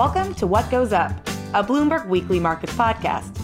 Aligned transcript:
Welcome 0.00 0.34
to 0.34 0.46
What 0.46 0.70
Goes 0.70 0.94
Up, 0.94 1.10
a 1.52 1.62
Bloomberg 1.62 2.08
Weekly 2.08 2.40
Markets 2.40 2.72
podcast. 2.72 3.38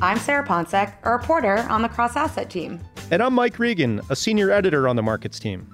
I'm 0.00 0.16
Sarah 0.16 0.42
Ponczek, 0.42 0.94
a 1.02 1.10
reporter 1.10 1.58
on 1.68 1.82
the 1.82 1.88
Cross 1.90 2.16
Asset 2.16 2.48
team. 2.48 2.80
And 3.10 3.22
I'm 3.22 3.34
Mike 3.34 3.58
Regan, 3.58 4.00
a 4.08 4.16
senior 4.16 4.50
editor 4.50 4.88
on 4.88 4.96
the 4.96 5.02
markets 5.02 5.38
team. 5.38 5.70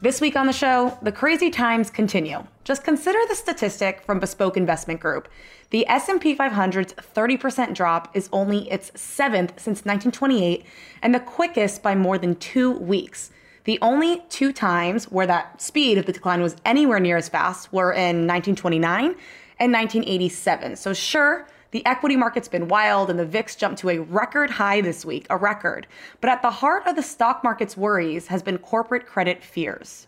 This 0.00 0.18
week 0.18 0.34
on 0.34 0.46
the 0.46 0.52
show, 0.54 0.96
the 1.02 1.12
crazy 1.12 1.50
times 1.50 1.90
continue. 1.90 2.42
Just 2.64 2.84
consider 2.84 3.18
the 3.28 3.34
statistic 3.34 4.00
from 4.00 4.18
Bespoke 4.18 4.56
Investment 4.56 4.98
Group. 4.98 5.28
The 5.68 5.86
S&P 5.88 6.34
500's 6.34 6.94
30% 6.94 7.74
drop 7.74 8.16
is 8.16 8.30
only 8.32 8.70
its 8.70 8.98
seventh 8.98 9.60
since 9.60 9.84
1928 9.84 10.64
and 11.02 11.14
the 11.14 11.20
quickest 11.20 11.82
by 11.82 11.94
more 11.94 12.16
than 12.16 12.36
2 12.36 12.78
weeks. 12.78 13.30
The 13.64 13.78
only 13.82 14.22
two 14.30 14.54
times 14.54 15.10
where 15.12 15.26
that 15.26 15.60
speed 15.60 15.98
of 15.98 16.06
the 16.06 16.12
decline 16.12 16.40
was 16.40 16.56
anywhere 16.64 16.98
near 16.98 17.18
as 17.18 17.28
fast 17.28 17.74
were 17.74 17.92
in 17.92 18.26
1929 18.26 19.16
and 19.58 19.72
1987. 19.72 20.76
So, 20.76 20.92
sure, 20.92 21.46
the 21.70 21.84
equity 21.86 22.16
market's 22.16 22.48
been 22.48 22.68
wild 22.68 23.10
and 23.10 23.18
the 23.18 23.26
VIX 23.26 23.54
jumped 23.56 23.78
to 23.80 23.90
a 23.90 23.98
record 23.98 24.50
high 24.50 24.80
this 24.80 25.04
week, 25.04 25.26
a 25.30 25.36
record. 25.36 25.86
But 26.20 26.30
at 26.30 26.42
the 26.42 26.50
heart 26.50 26.86
of 26.86 26.96
the 26.96 27.02
stock 27.02 27.42
market's 27.44 27.76
worries 27.76 28.26
has 28.28 28.42
been 28.42 28.58
corporate 28.58 29.06
credit 29.06 29.42
fears. 29.42 30.06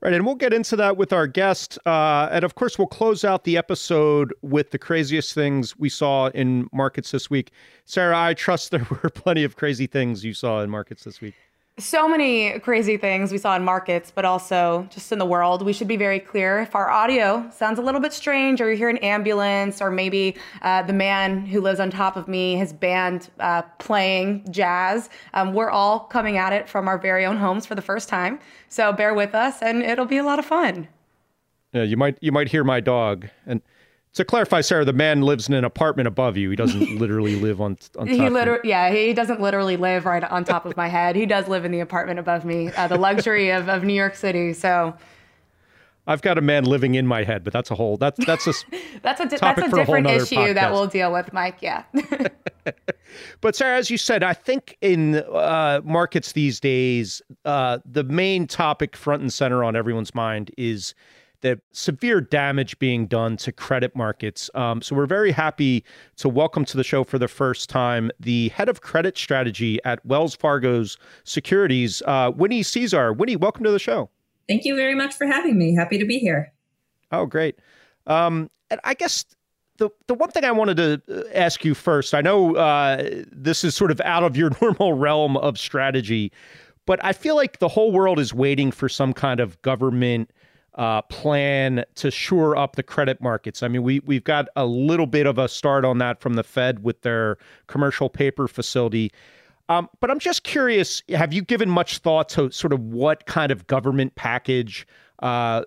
Right, 0.00 0.12
and 0.12 0.26
we'll 0.26 0.34
get 0.34 0.52
into 0.52 0.74
that 0.76 0.96
with 0.96 1.12
our 1.12 1.28
guest. 1.28 1.78
Uh, 1.86 2.28
and 2.32 2.44
of 2.44 2.56
course, 2.56 2.76
we'll 2.76 2.88
close 2.88 3.24
out 3.24 3.44
the 3.44 3.56
episode 3.56 4.34
with 4.42 4.70
the 4.70 4.78
craziest 4.78 5.32
things 5.32 5.78
we 5.78 5.88
saw 5.88 6.26
in 6.28 6.68
markets 6.72 7.12
this 7.12 7.30
week. 7.30 7.52
Sarah, 7.84 8.18
I 8.18 8.34
trust 8.34 8.72
there 8.72 8.86
were 9.02 9.10
plenty 9.10 9.44
of 9.44 9.54
crazy 9.54 9.86
things 9.86 10.24
you 10.24 10.34
saw 10.34 10.60
in 10.60 10.70
markets 10.70 11.04
this 11.04 11.20
week 11.20 11.34
so 11.78 12.06
many 12.06 12.58
crazy 12.60 12.96
things 12.98 13.32
we 13.32 13.38
saw 13.38 13.56
in 13.56 13.64
markets, 13.64 14.12
but 14.14 14.24
also 14.24 14.86
just 14.90 15.10
in 15.10 15.18
the 15.18 15.24
world. 15.24 15.62
We 15.62 15.72
should 15.72 15.88
be 15.88 15.96
very 15.96 16.20
clear. 16.20 16.60
If 16.60 16.74
our 16.74 16.90
audio 16.90 17.48
sounds 17.50 17.78
a 17.78 17.82
little 17.82 18.00
bit 18.00 18.12
strange, 18.12 18.60
or 18.60 18.70
you 18.70 18.76
hear 18.76 18.90
an 18.90 18.98
ambulance, 18.98 19.80
or 19.80 19.90
maybe 19.90 20.36
uh, 20.60 20.82
the 20.82 20.92
man 20.92 21.46
who 21.46 21.60
lives 21.60 21.80
on 21.80 21.90
top 21.90 22.16
of 22.16 22.28
me, 22.28 22.56
his 22.56 22.72
band 22.72 23.30
uh, 23.40 23.62
playing 23.78 24.46
jazz, 24.50 25.08
um, 25.32 25.54
we're 25.54 25.70
all 25.70 26.00
coming 26.00 26.36
at 26.36 26.52
it 26.52 26.68
from 26.68 26.88
our 26.88 26.98
very 26.98 27.24
own 27.24 27.38
homes 27.38 27.64
for 27.64 27.74
the 27.74 27.82
first 27.82 28.08
time. 28.08 28.38
So 28.68 28.92
bear 28.92 29.14
with 29.14 29.34
us, 29.34 29.62
and 29.62 29.82
it'll 29.82 30.06
be 30.06 30.18
a 30.18 30.24
lot 30.24 30.38
of 30.38 30.44
fun. 30.44 30.88
Yeah, 31.72 31.84
you 31.84 31.96
might 31.96 32.18
you 32.20 32.32
might 32.32 32.48
hear 32.50 32.64
my 32.64 32.80
dog 32.80 33.28
and 33.46 33.62
to 34.14 34.24
clarify, 34.24 34.60
Sarah, 34.60 34.84
the 34.84 34.92
man 34.92 35.22
lives 35.22 35.48
in 35.48 35.54
an 35.54 35.64
apartment 35.64 36.06
above 36.06 36.36
you. 36.36 36.50
He 36.50 36.56
doesn't 36.56 36.96
literally 36.98 37.36
live 37.36 37.60
on 37.60 37.78
on 37.98 38.06
top. 38.06 38.16
He 38.16 38.28
literally, 38.28 38.68
yeah, 38.68 38.90
he 38.90 39.12
doesn't 39.12 39.40
literally 39.40 39.76
live 39.76 40.04
right 40.04 40.22
on 40.24 40.44
top 40.44 40.66
of 40.66 40.76
my 40.76 40.88
head. 40.88 41.16
He 41.16 41.26
does 41.26 41.48
live 41.48 41.64
in 41.64 41.72
the 41.72 41.80
apartment 41.80 42.18
above 42.18 42.44
me, 42.44 42.70
uh, 42.72 42.88
the 42.88 42.98
luxury 42.98 43.50
of, 43.50 43.68
of 43.68 43.84
New 43.84 43.94
York 43.94 44.14
City. 44.14 44.52
So, 44.52 44.94
I've 46.06 46.20
got 46.20 46.36
a 46.36 46.40
man 46.40 46.64
living 46.64 46.96
in 46.96 47.06
my 47.06 47.22
head, 47.22 47.44
but 47.44 47.52
that's 47.52 47.70
a 47.70 47.74
whole 47.74 47.96
that's 47.96 48.24
that's 48.26 48.46
a 48.46 48.52
that's 49.02 49.20
a 49.20 49.26
that's 49.26 49.62
a 49.62 49.68
different 49.70 50.06
a 50.06 50.16
issue 50.16 50.34
podcast. 50.34 50.54
that 50.54 50.72
we'll 50.72 50.86
deal 50.88 51.12
with, 51.12 51.32
Mike. 51.32 51.58
Yeah. 51.60 51.84
but 53.40 53.54
Sarah, 53.54 53.78
as 53.78 53.88
you 53.88 53.96
said, 53.96 54.22
I 54.22 54.32
think 54.34 54.76
in 54.80 55.16
uh, 55.16 55.80
markets 55.84 56.32
these 56.32 56.58
days, 56.58 57.22
uh, 57.44 57.78
the 57.86 58.02
main 58.04 58.46
topic 58.48 58.96
front 58.96 59.22
and 59.22 59.32
center 59.32 59.62
on 59.62 59.76
everyone's 59.76 60.14
mind 60.14 60.50
is 60.58 60.94
the 61.42 61.60
severe 61.72 62.20
damage 62.20 62.78
being 62.78 63.06
done 63.06 63.36
to 63.36 63.52
credit 63.52 63.94
markets. 63.94 64.50
Um, 64.54 64.80
so 64.80 64.96
we're 64.96 65.06
very 65.06 65.30
happy 65.30 65.84
to 66.16 66.28
welcome 66.28 66.64
to 66.64 66.76
the 66.76 66.84
show 66.84 67.04
for 67.04 67.18
the 67.18 67.28
first 67.28 67.68
time 67.68 68.10
the 68.18 68.48
head 68.48 68.68
of 68.68 68.80
credit 68.80 69.18
strategy 69.18 69.78
at 69.84 70.04
Wells 70.06 70.34
Fargo's 70.34 70.96
Securities, 71.24 72.02
uh, 72.06 72.32
Winnie 72.34 72.62
Cisar. 72.62 73.16
Winnie, 73.16 73.36
welcome 73.36 73.64
to 73.64 73.70
the 73.70 73.78
show. 73.78 74.08
Thank 74.48 74.64
you 74.64 74.74
very 74.74 74.94
much 74.94 75.14
for 75.14 75.26
having 75.26 75.58
me. 75.58 75.74
Happy 75.74 75.98
to 75.98 76.06
be 76.06 76.18
here. 76.18 76.52
Oh, 77.10 77.26
great. 77.26 77.58
Um, 78.06 78.50
and 78.70 78.80
I 78.84 78.94
guess 78.94 79.24
the 79.78 79.90
the 80.06 80.14
one 80.14 80.30
thing 80.30 80.44
I 80.44 80.52
wanted 80.52 80.76
to 80.76 81.02
uh, 81.10 81.22
ask 81.34 81.64
you 81.64 81.74
first, 81.74 82.14
I 82.14 82.20
know 82.20 82.56
uh, 82.56 83.10
this 83.30 83.64
is 83.64 83.74
sort 83.74 83.90
of 83.90 84.00
out 84.00 84.22
of 84.22 84.36
your 84.36 84.50
normal 84.62 84.94
realm 84.94 85.36
of 85.36 85.58
strategy, 85.58 86.32
but 86.86 87.04
I 87.04 87.12
feel 87.12 87.36
like 87.36 87.58
the 87.58 87.68
whole 87.68 87.92
world 87.92 88.18
is 88.18 88.32
waiting 88.32 88.70
for 88.70 88.88
some 88.88 89.12
kind 89.12 89.40
of 89.40 89.60
government 89.62 90.30
uh, 90.74 91.02
plan 91.02 91.84
to 91.96 92.10
shore 92.10 92.56
up 92.56 92.76
the 92.76 92.82
credit 92.82 93.20
markets. 93.20 93.62
I 93.62 93.68
mean, 93.68 93.82
we 93.82 94.00
we've 94.00 94.24
got 94.24 94.48
a 94.56 94.64
little 94.66 95.06
bit 95.06 95.26
of 95.26 95.38
a 95.38 95.48
start 95.48 95.84
on 95.84 95.98
that 95.98 96.20
from 96.20 96.34
the 96.34 96.42
Fed 96.42 96.82
with 96.82 97.02
their 97.02 97.38
commercial 97.66 98.08
paper 98.08 98.48
facility. 98.48 99.12
Um, 99.68 99.88
but 100.00 100.10
I'm 100.10 100.18
just 100.18 100.44
curious: 100.44 101.02
have 101.10 101.32
you 101.32 101.42
given 101.42 101.68
much 101.68 101.98
thought 101.98 102.28
to 102.30 102.50
sort 102.50 102.72
of 102.72 102.80
what 102.80 103.26
kind 103.26 103.52
of 103.52 103.66
government 103.66 104.14
package 104.14 104.86
uh, 105.20 105.62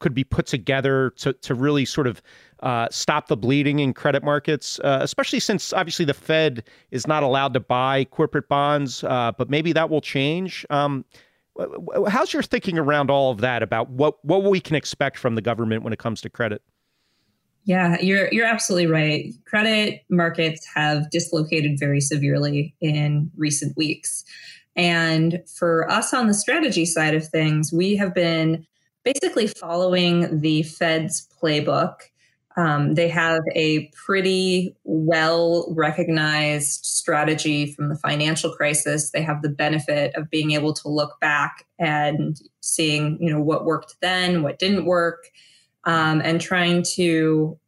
could 0.00 0.14
be 0.14 0.24
put 0.24 0.46
together 0.46 1.10
to 1.16 1.32
to 1.32 1.54
really 1.54 1.84
sort 1.84 2.06
of 2.06 2.20
uh, 2.60 2.88
stop 2.90 3.28
the 3.28 3.36
bleeding 3.36 3.78
in 3.78 3.94
credit 3.94 4.24
markets, 4.24 4.80
uh, 4.80 4.98
especially 5.00 5.40
since 5.40 5.72
obviously 5.72 6.04
the 6.04 6.14
Fed 6.14 6.64
is 6.90 7.06
not 7.06 7.22
allowed 7.22 7.54
to 7.54 7.60
buy 7.60 8.04
corporate 8.06 8.48
bonds, 8.48 9.04
uh, 9.04 9.32
but 9.38 9.48
maybe 9.48 9.72
that 9.72 9.88
will 9.88 10.00
change. 10.00 10.66
Um, 10.70 11.04
How's 12.08 12.32
your 12.32 12.42
thinking 12.42 12.78
around 12.78 13.10
all 13.10 13.30
of 13.30 13.40
that 13.40 13.62
about 13.62 13.90
what 13.90 14.24
what 14.24 14.44
we 14.44 14.60
can 14.60 14.76
expect 14.76 15.18
from 15.18 15.34
the 15.34 15.42
government 15.42 15.82
when 15.82 15.92
it 15.92 15.98
comes 15.98 16.20
to 16.22 16.30
credit? 16.30 16.62
Yeah, 17.64 18.00
you're 18.00 18.28
you're 18.32 18.46
absolutely 18.46 18.86
right. 18.86 19.32
Credit 19.46 20.02
markets 20.08 20.66
have 20.74 21.10
dislocated 21.10 21.78
very 21.78 22.00
severely 22.00 22.74
in 22.80 23.30
recent 23.36 23.76
weeks. 23.76 24.24
And 24.76 25.42
for 25.52 25.90
us 25.90 26.14
on 26.14 26.28
the 26.28 26.34
strategy 26.34 26.86
side 26.86 27.14
of 27.14 27.26
things, 27.26 27.72
we 27.72 27.96
have 27.96 28.14
been 28.14 28.64
basically 29.04 29.48
following 29.48 30.40
the 30.40 30.62
Fed's 30.62 31.26
playbook 31.42 31.96
um, 32.58 32.94
they 32.94 33.08
have 33.08 33.42
a 33.54 33.88
pretty 34.04 34.74
well 34.82 35.72
recognized 35.76 36.84
strategy 37.08 37.72
from 37.72 37.88
the 37.88 37.96
financial 37.96 38.50
crisis. 38.52 39.12
They 39.12 39.22
have 39.22 39.40
the 39.40 39.48
benefit 39.48 40.14
of 40.14 40.28
being 40.28 40.50
able 40.50 40.74
to 40.74 40.88
look 40.88 41.18
back 41.20 41.64
and 41.78 42.38
seeing, 42.60 43.16
you 43.18 43.30
know, 43.30 43.40
what 43.40 43.64
worked 43.64 43.96
then, 44.02 44.42
what 44.42 44.58
didn't 44.58 44.84
work, 44.84 45.30
um, 45.84 46.20
and 46.22 46.38
trying 46.38 46.82
to 46.96 47.58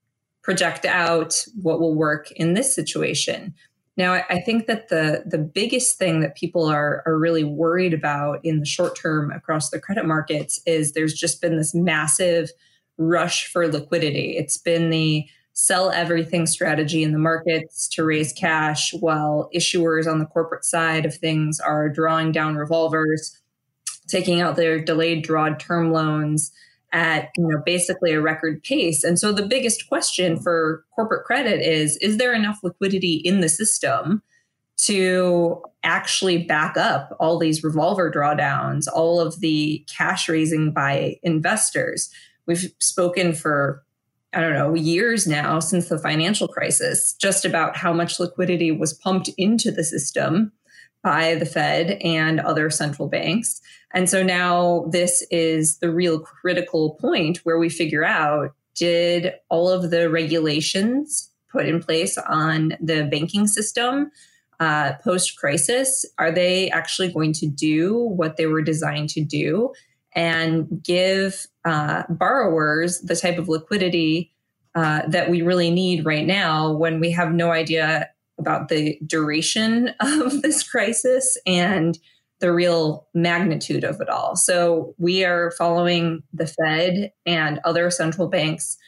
project 0.43 0.85
out 0.85 1.43
what 1.63 1.81
will 1.81 1.95
work 1.95 2.31
in 2.33 2.53
this 2.53 2.75
situation. 2.75 3.55
Now, 3.97 4.13
I 4.29 4.41
think 4.41 4.67
that 4.67 4.91
the 4.91 5.25
the 5.27 5.39
biggest 5.39 5.97
thing 5.97 6.21
that 6.21 6.37
people 6.37 6.67
are 6.67 7.03
are 7.07 7.19
really 7.19 7.45
worried 7.45 7.95
about 7.95 8.45
in 8.45 8.61
the 8.61 8.67
short 8.67 8.95
term 8.95 9.31
across 9.31 9.71
the 9.71 9.81
credit 9.81 10.05
markets 10.05 10.61
is 10.67 10.93
there's 10.93 11.15
just 11.15 11.41
been 11.41 11.57
this 11.57 11.75
massive 11.75 12.51
rush 12.99 13.47
for 13.51 13.67
liquidity. 13.69 14.37
It's 14.37 14.59
been 14.59 14.91
the 14.91 15.27
sell 15.61 15.91
everything 15.91 16.47
strategy 16.47 17.03
in 17.03 17.13
the 17.13 17.19
markets 17.19 17.87
to 17.87 18.03
raise 18.03 18.33
cash 18.33 18.95
while 18.95 19.51
issuers 19.55 20.11
on 20.11 20.19
the 20.19 20.25
corporate 20.25 20.65
side 20.65 21.05
of 21.05 21.15
things 21.15 21.61
are 21.61 21.91
drawing 21.91 22.33
down 22.33 22.57
revolvers, 22.57 23.39
taking 24.09 24.41
out 24.41 24.57
their 24.57 24.83
delayed 24.83 25.23
draw 25.23 25.51
term 25.57 25.93
loans 25.93 26.51
at 26.93 27.29
you 27.37 27.47
know 27.47 27.63
basically 27.67 28.13
a 28.13 28.23
record 28.23 28.63
pace. 28.63 29.05
And 29.05 29.19
so 29.19 29.33
the 29.33 29.47
biggest 29.47 29.87
question 29.87 30.41
for 30.41 30.83
corporate 30.95 31.27
credit 31.27 31.61
is 31.61 31.99
is 31.99 32.17
there 32.17 32.33
enough 32.33 32.61
liquidity 32.63 33.17
in 33.17 33.41
the 33.41 33.49
system 33.51 34.23
to 34.85 35.61
actually 35.83 36.39
back 36.39 36.79
up 36.79 37.15
all 37.21 37.39
these 37.39 37.63
revolver 37.63 38.11
drawdowns, 38.11 38.87
all 38.91 39.21
of 39.21 39.41
the 39.41 39.85
cash 39.95 40.27
raising 40.27 40.73
by 40.73 41.17
investors? 41.23 42.11
We've 42.47 42.73
spoken 42.79 43.35
for, 43.35 43.85
I 44.33 44.41
don't 44.41 44.55
know, 44.55 44.75
years 44.75 45.27
now 45.27 45.59
since 45.59 45.89
the 45.89 45.99
financial 45.99 46.47
crisis, 46.47 47.15
just 47.15 47.45
about 47.45 47.77
how 47.77 47.93
much 47.93 48.21
liquidity 48.21 48.71
was 48.71 48.95
pumped 48.95 49.29
into 49.37 49.73
the 49.73 49.83
system 49.83 50.53
by 51.03 51.35
the 51.35 51.47
Fed 51.47 51.99
and 52.03 52.41
other 52.41 52.71
central 52.71 53.09
banks. 53.09 53.61
And 53.93 54.09
so 54.09 54.23
now 54.23 54.87
this 54.91 55.27
is 55.31 55.79
the 55.79 55.91
real 55.91 56.21
critical 56.21 56.97
point 57.01 57.39
where 57.39 57.59
we 57.59 57.69
figure 57.69 58.05
out 58.05 58.53
did 58.77 59.33
all 59.49 59.69
of 59.69 59.91
the 59.91 60.09
regulations 60.09 61.31
put 61.51 61.67
in 61.67 61.83
place 61.83 62.17
on 62.17 62.77
the 62.81 63.09
banking 63.11 63.47
system 63.47 64.11
uh, 64.61 64.93
post 65.03 65.39
crisis, 65.39 66.05
are 66.19 66.31
they 66.31 66.71
actually 66.71 67.11
going 67.11 67.33
to 67.33 67.47
do 67.47 67.97
what 67.97 68.37
they 68.37 68.47
were 68.47 68.63
designed 68.63 69.09
to 69.09 69.25
do 69.25 69.73
and 70.15 70.83
give 70.83 71.47
uh, 71.65 72.03
borrowers 72.09 73.01
the 73.01 73.17
type 73.17 73.39
of 73.39 73.49
liquidity 73.49 74.33
uh, 74.75 75.03
that 75.09 75.31
we 75.31 75.43
really 75.43 75.71
need 75.71 76.05
right 76.05 76.27
now 76.27 76.73
when 76.73 77.01
we 77.01 77.11
have 77.11 77.33
no 77.33 77.51
idea 77.51 78.09
about 78.39 78.69
the 78.69 78.99
duration 79.07 79.89
of 80.01 80.43
this 80.43 80.69
crisis 80.69 81.37
and 81.47 81.99
the 82.41 82.53
real 82.53 83.07
magnitude 83.13 83.85
of 83.85 84.01
it 84.01 84.09
all. 84.09 84.35
So 84.35 84.95
we 84.99 85.25
are 85.25 85.51
following 85.53 86.23
the 86.33 86.47
Fed 86.47 87.13
and 87.27 87.61
other 87.65 87.91
central 87.91 88.29
banks 88.29 88.79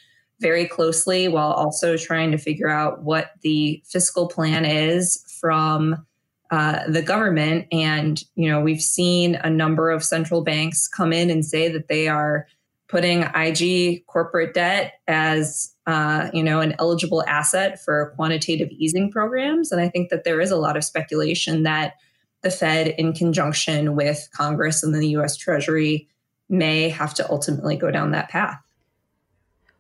very 0.40 0.66
closely 0.66 1.28
while 1.28 1.52
also 1.52 1.96
trying 1.96 2.32
to 2.32 2.38
figure 2.38 2.68
out 2.68 3.02
what 3.02 3.32
the 3.42 3.82
fiscal 3.86 4.26
plan 4.26 4.64
is 4.64 5.22
from 5.40 6.04
uh, 6.52 6.80
the 6.86 7.00
government. 7.00 7.66
And, 7.72 8.22
you 8.34 8.48
know, 8.48 8.60
we've 8.60 8.82
seen 8.82 9.36
a 9.36 9.48
number 9.48 9.90
of 9.90 10.04
central 10.04 10.42
banks 10.42 10.86
come 10.86 11.10
in 11.10 11.30
and 11.30 11.44
say 11.44 11.68
that 11.68 11.88
they 11.88 12.08
are 12.08 12.46
putting 12.88 13.22
IG 13.34 14.06
corporate 14.06 14.52
debt 14.52 15.00
as, 15.08 15.72
uh, 15.86 16.28
you 16.34 16.42
know, 16.42 16.60
an 16.60 16.74
eligible 16.78 17.24
asset 17.26 17.82
for 17.82 18.12
quantitative 18.16 18.68
easing 18.70 19.10
programs. 19.10 19.72
And 19.72 19.80
I 19.80 19.88
think 19.88 20.10
that 20.10 20.24
there 20.24 20.42
is 20.42 20.50
a 20.50 20.58
lot 20.58 20.76
of 20.76 20.84
speculation 20.84 21.62
that 21.62 21.94
the 22.42 22.50
Fed, 22.50 22.88
in 22.88 23.14
conjunction 23.14 23.96
with 23.96 24.28
Congress 24.34 24.82
and 24.82 24.94
the 24.94 25.08
US 25.16 25.38
Treasury, 25.38 26.06
may 26.50 26.90
have 26.90 27.14
to 27.14 27.30
ultimately 27.30 27.76
go 27.76 27.90
down 27.90 28.10
that 28.10 28.28
path. 28.28 28.61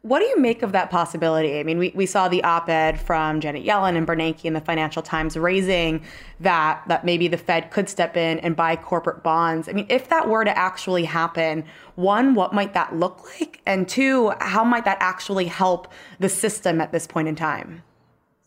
What 0.02 0.18
do 0.18 0.24
you 0.24 0.36
make 0.40 0.64
of 0.64 0.72
that 0.72 0.90
possibility? 0.90 1.60
I 1.60 1.62
mean, 1.62 1.78
we, 1.78 1.92
we 1.94 2.06
saw 2.06 2.26
the 2.28 2.42
op-ed 2.42 3.00
from 3.00 3.40
Janet 3.40 3.64
Yellen 3.64 3.96
and 3.96 4.04
Bernanke 4.04 4.44
in 4.44 4.52
the 4.52 4.60
Financial 4.60 5.00
Times 5.00 5.36
raising 5.36 6.02
that 6.40 6.82
that 6.88 7.04
maybe 7.04 7.28
the 7.28 7.36
Fed 7.36 7.70
could 7.70 7.88
step 7.88 8.16
in 8.16 8.40
and 8.40 8.56
buy 8.56 8.74
corporate 8.74 9.22
bonds. 9.22 9.68
I 9.68 9.72
mean, 9.72 9.86
if 9.88 10.08
that 10.08 10.28
were 10.28 10.44
to 10.44 10.58
actually 10.58 11.04
happen, 11.04 11.64
one, 11.94 12.34
what 12.34 12.52
might 12.52 12.74
that 12.74 12.96
look 12.96 13.24
like? 13.40 13.60
And 13.64 13.88
two, 13.88 14.32
how 14.40 14.64
might 14.64 14.84
that 14.86 14.96
actually 14.98 15.44
help 15.44 15.86
the 16.18 16.28
system 16.28 16.80
at 16.80 16.90
this 16.90 17.06
point 17.06 17.28
in 17.28 17.36
time? 17.36 17.84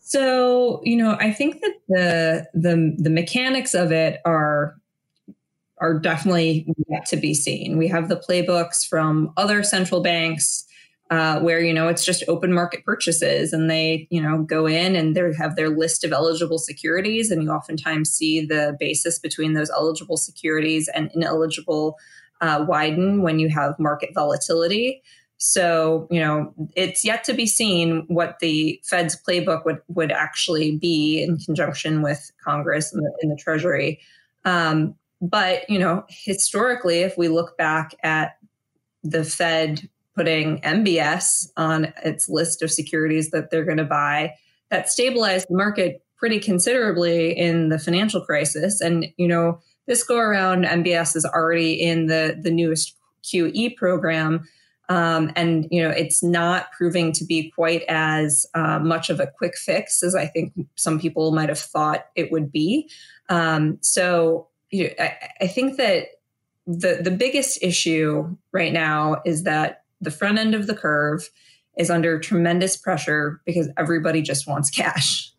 So, 0.00 0.82
you 0.84 0.96
know, 0.96 1.16
I 1.18 1.32
think 1.32 1.62
that 1.62 1.74
the 1.88 2.46
the 2.52 2.96
the 2.98 3.10
mechanics 3.10 3.72
of 3.72 3.92
it 3.92 4.20
are 4.26 4.76
are 5.78 5.98
definitely 5.98 6.66
yet 6.88 7.06
to 7.06 7.16
be 7.16 7.32
seen. 7.32 7.78
We 7.78 7.88
have 7.88 8.10
the 8.10 8.16
playbooks 8.16 8.86
from 8.86 9.32
other 9.38 9.62
central 9.62 10.02
banks 10.02 10.65
uh, 11.10 11.38
where 11.40 11.60
you 11.60 11.72
know 11.72 11.88
it's 11.88 12.04
just 12.04 12.24
open 12.28 12.52
market 12.52 12.84
purchases 12.84 13.52
and 13.52 13.70
they 13.70 14.06
you 14.10 14.20
know 14.20 14.42
go 14.42 14.66
in 14.66 14.96
and 14.96 15.14
they 15.14 15.32
have 15.38 15.56
their 15.56 15.70
list 15.70 16.04
of 16.04 16.12
eligible 16.12 16.58
securities 16.58 17.30
and 17.30 17.42
you 17.42 17.50
oftentimes 17.50 18.10
see 18.10 18.44
the 18.44 18.76
basis 18.80 19.18
between 19.18 19.54
those 19.54 19.70
eligible 19.70 20.16
securities 20.16 20.88
and 20.88 21.10
ineligible 21.14 21.96
uh, 22.40 22.64
widen 22.68 23.22
when 23.22 23.38
you 23.38 23.48
have 23.48 23.78
market 23.78 24.10
volatility 24.14 25.02
so, 25.38 26.08
you 26.10 26.20
know, 26.20 26.52
it's 26.74 27.04
yet 27.04 27.22
to 27.24 27.34
be 27.34 27.46
seen 27.46 28.04
what 28.08 28.38
the 28.40 28.80
Fed's 28.84 29.20
playbook 29.22 29.64
would, 29.64 29.80
would 29.88 30.10
actually 30.10 30.76
be 30.76 31.22
in 31.22 31.36
conjunction 31.38 32.00
with 32.02 32.30
Congress 32.42 32.92
and 32.92 33.04
the, 33.04 33.12
and 33.20 33.30
the 33.30 33.36
Treasury. 33.36 34.00
Um, 34.44 34.94
but, 35.20 35.68
you 35.68 35.78
know, 35.78 36.04
historically, 36.08 37.00
if 37.00 37.18
we 37.18 37.28
look 37.28 37.56
back 37.58 37.94
at 38.02 38.38
the 39.02 39.24
Fed 39.24 39.88
putting 40.16 40.60
MBS 40.62 41.50
on 41.56 41.92
its 42.04 42.28
list 42.28 42.62
of 42.62 42.70
securities 42.70 43.30
that 43.30 43.50
they're 43.50 43.64
going 43.64 43.76
to 43.76 43.84
buy, 43.84 44.34
that 44.70 44.88
stabilized 44.88 45.46
the 45.48 45.56
market 45.56 46.02
pretty 46.16 46.40
considerably 46.40 47.36
in 47.36 47.68
the 47.68 47.78
financial 47.78 48.20
crisis. 48.20 48.80
And, 48.80 49.06
you 49.16 49.28
know, 49.28 49.60
this 49.86 50.02
go 50.02 50.16
around, 50.16 50.64
MBS 50.64 51.14
is 51.14 51.24
already 51.24 51.74
in 51.74 52.06
the, 52.06 52.38
the 52.40 52.50
newest 52.50 52.96
QE 53.22 53.76
program 53.76 54.46
um, 54.88 55.32
and 55.34 55.66
you 55.70 55.82
know 55.82 55.90
it's 55.90 56.22
not 56.22 56.70
proving 56.72 57.12
to 57.12 57.24
be 57.24 57.50
quite 57.50 57.82
as 57.88 58.46
uh, 58.54 58.78
much 58.78 59.10
of 59.10 59.20
a 59.20 59.26
quick 59.26 59.56
fix 59.56 60.02
as 60.02 60.14
I 60.14 60.26
think 60.26 60.52
some 60.76 61.00
people 61.00 61.32
might 61.32 61.48
have 61.48 61.58
thought 61.58 62.06
it 62.14 62.30
would 62.30 62.52
be. 62.52 62.88
Um, 63.28 63.78
so 63.80 64.48
you 64.70 64.84
know, 64.84 64.90
I, 64.98 65.16
I 65.42 65.46
think 65.48 65.76
that 65.78 66.06
the 66.66 67.00
the 67.02 67.10
biggest 67.10 67.62
issue 67.62 68.36
right 68.52 68.72
now 68.72 69.22
is 69.24 69.42
that 69.42 69.82
the 70.00 70.10
front 70.10 70.38
end 70.38 70.54
of 70.54 70.66
the 70.66 70.74
curve 70.74 71.28
is 71.76 71.90
under 71.90 72.18
tremendous 72.18 72.76
pressure 72.76 73.40
because 73.44 73.68
everybody 73.76 74.22
just 74.22 74.46
wants 74.46 74.70
cash 74.70 75.32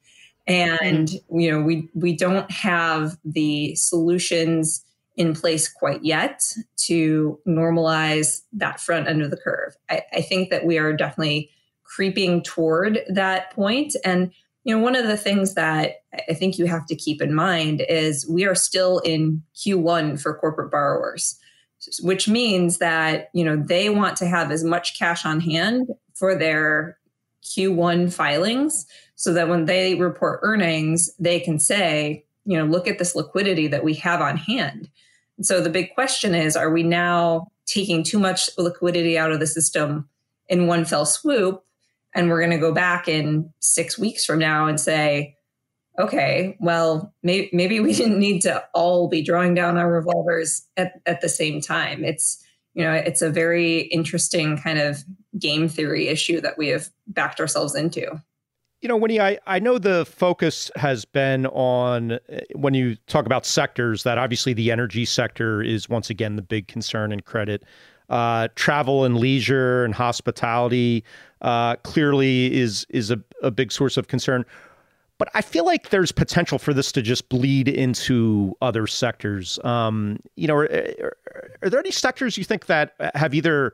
and 0.48 1.12
you 1.31 1.51
know 1.51 1.62
we 1.62 1.89
we 1.94 2.15
don't 2.15 2.50
have 2.50 3.18
the 3.25 3.75
solutions 3.75 4.86
in 5.18 5.33
place 5.33 5.68
quite 5.68 6.04
yet 6.06 6.44
to 6.77 7.39
normalize 7.48 8.44
that 8.54 8.80
front 8.80 9.07
end 9.07 9.24
of 9.24 9.31
the 9.31 9.38
curve. 9.38 9.75
I, 9.89 10.04
I, 10.13 10.21
think 10.21 10.51
that 10.51 10.63
we 10.63 10.77
are 10.77 10.94
definitely 10.94 11.50
creeping 11.83 12.44
toward 12.44 13.00
that 13.09 13.50
point. 13.51 13.95
And, 14.06 14.31
you 14.63 14.75
know, 14.75 14.81
one 14.81 14.95
of 14.95 15.07
the 15.07 15.18
things 15.18 15.56
that 15.56 16.04
I 16.30 16.36
think 16.36 16.59
you 16.59 16.68
have 16.68 16.86
to 16.86 16.95
keep 16.95 17.19
in 17.19 17.33
mind 17.33 17.83
is 17.89 18.30
we 18.30 18.45
are 18.45 18.54
still 18.54 19.00
in 19.00 19.42
Q1 19.56 20.21
for 20.21 20.36
corporate 20.36 20.69
borrowers, 20.69 21.39
which 22.01 22.28
means 22.28 22.78
that, 22.78 23.30
you 23.34 23.44
know, 23.44 23.56
they 23.56 23.89
want 23.89 24.18
to 24.18 24.28
have 24.28 24.51
as 24.51 24.63
much 24.63 24.98
cash 24.98 25.25
on 25.25 25.39
hand 25.39 25.88
for 26.13 26.36
their 26.36 26.98
Q1 27.44 28.12
filings 28.12 28.86
so 29.16 29.34
that 29.34 29.48
when 29.48 29.66
they 29.66 29.95
report 29.95 30.39
earnings, 30.44 31.10
they 31.18 31.39
can 31.39 31.60
say, 31.60 32.25
you 32.45 32.57
know, 32.57 32.66
look 32.66 32.88
at 32.88 33.00
this 33.00 33.16
liquidity 33.16 33.68
that 33.68 33.84
we 33.84 33.94
have 33.95 34.22
on 34.22 34.38
hand 34.38 34.89
so 35.42 35.62
the 35.62 35.69
big 35.69 35.94
question 35.94 36.34
is 36.34 36.56
are 36.56 36.72
we 36.72 36.84
now 36.84 37.48
taking 37.66 38.04
too 38.04 38.19
much 38.19 38.50
liquidity 38.57 39.18
out 39.18 39.31
of 39.31 39.40
the 39.40 39.48
system 39.48 40.10
in 40.48 40.68
one 40.68 40.86
fell 40.86 41.06
swoop? 41.06 41.63
And 42.16 42.30
we're 42.30 42.40
going 42.40 42.51
to 42.51 42.57
go 42.57 42.74
back 42.74 43.07
in 43.07 43.51
six 43.60 43.98
weeks 43.98 44.25
from 44.25 44.40
now 44.40 44.68
and 44.68 44.80
say, 44.80 45.37
okay, 46.00 46.56
well, 46.60 47.14
may- 47.24 47.50
maybe 47.52 47.80
we 47.80 47.94
didn't 47.94 48.20
need 48.20 48.42
to 48.42 48.64
all 48.74 49.08
be 49.08 49.22
drawing 49.22 49.54
down 49.56 49.78
our 49.78 49.92
revolvers 49.92 50.68
at, 50.78 51.02
at 51.06 51.22
the 51.22 51.30
same 51.30 51.62
time. 51.62 52.04
It's, 52.04 52.44
you 52.74 52.84
know, 52.84 52.94
it's 52.94 53.22
a 53.22 53.30
very 53.30 53.82
interesting 53.82 54.58
kind 54.58 54.80
of 54.80 55.04
game 55.40 55.68
theory 55.68 56.08
issue 56.08 56.40
that 56.42 56.58
we 56.58 56.68
have 56.68 56.90
backed 57.08 57.40
ourselves 57.40 57.76
into. 57.76 58.22
You 58.82 58.90
know, 58.90 58.98
Winnie, 58.98 59.20
I, 59.20 59.40
I 59.48 59.58
know 59.58 59.80
the 59.80 60.06
focus 60.06 60.69
has 60.76 61.04
been 61.04 61.48
on 61.48 62.19
eh, 62.30 62.42
when 62.54 62.76
you 62.76 62.95
talk 63.07 63.26
about 63.26 63.44
sectors 63.44 64.04
that 64.04 64.19
obviously 64.19 64.54
the 64.54 64.71
energy 64.71 65.04
sector 65.04 65.64
is 65.64 65.90
once 65.90 66.12
again 66.12 66.36
the 66.36 66.44
big 66.44 66.68
concern 66.68 67.12
in 67.12 67.21
credit. 67.21 67.64
Uh, 68.10 68.48
travel 68.56 69.04
and 69.04 69.18
leisure 69.18 69.83
and 69.83 69.94
hospitality 69.94 71.04
uh, 71.42 71.76
clearly 71.78 72.56
is 72.56 72.86
is 72.90 73.12
a, 73.12 73.19
a 73.42 73.52
big 73.52 73.71
source 73.71 73.98
of 73.98 74.07
concern. 74.07 74.45
But 75.18 75.30
I 75.33 75.42
feel 75.42 75.66
like 75.66 75.90
there's 75.90 76.12
potential 76.12 76.59
for 76.59 76.74
this 76.74 76.92
to 76.92 77.02
just 77.02 77.28
bleed 77.30 77.68
into 77.68 78.56
other 78.62 78.86
sectors. 78.86 79.59
Um, 79.64 80.19
you 80.36 80.47
know, 80.47 80.56
are, 80.56 80.66
are, 80.66 81.18
are 81.64 81.69
there 81.69 81.80
any 81.80 81.92
sectors 81.92 82.38
you 82.38 82.44
think 82.44 82.68
that 82.68 82.94
have 83.16 83.33
either 83.33 83.74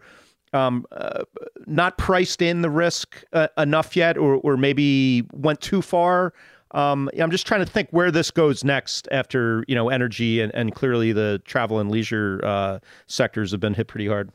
um, 0.53 0.85
uh, 0.91 1.23
not 1.65 1.97
priced 1.97 2.41
in 2.41 2.62
the 2.62 2.69
risk 2.69 3.23
uh, 3.33 3.47
enough 3.57 3.95
yet, 3.95 4.17
or, 4.17 4.35
or 4.35 4.55
maybe 4.55 5.27
went 5.33 5.59
too 5.62 5.81
far. 5.81 6.33
Um, 6.71 7.09
I'm 7.19 7.31
just 7.31 7.45
trying 7.45 7.63
to 7.63 7.71
think 7.71 7.89
where 7.91 8.12
this 8.12 8.31
goes 8.31 8.63
next 8.63 9.07
after 9.12 9.63
you 9.67 9.75
know 9.75 9.89
energy 9.89 10.41
and, 10.41 10.53
and 10.55 10.73
clearly 10.73 11.12
the 11.12 11.41
travel 11.45 11.79
and 11.79 11.91
leisure 11.91 12.39
uh, 12.43 12.79
sectors 13.07 13.51
have 13.51 13.59
been 13.59 13.73
hit 13.73 13.88
pretty 13.88 14.07
hard. 14.07 14.31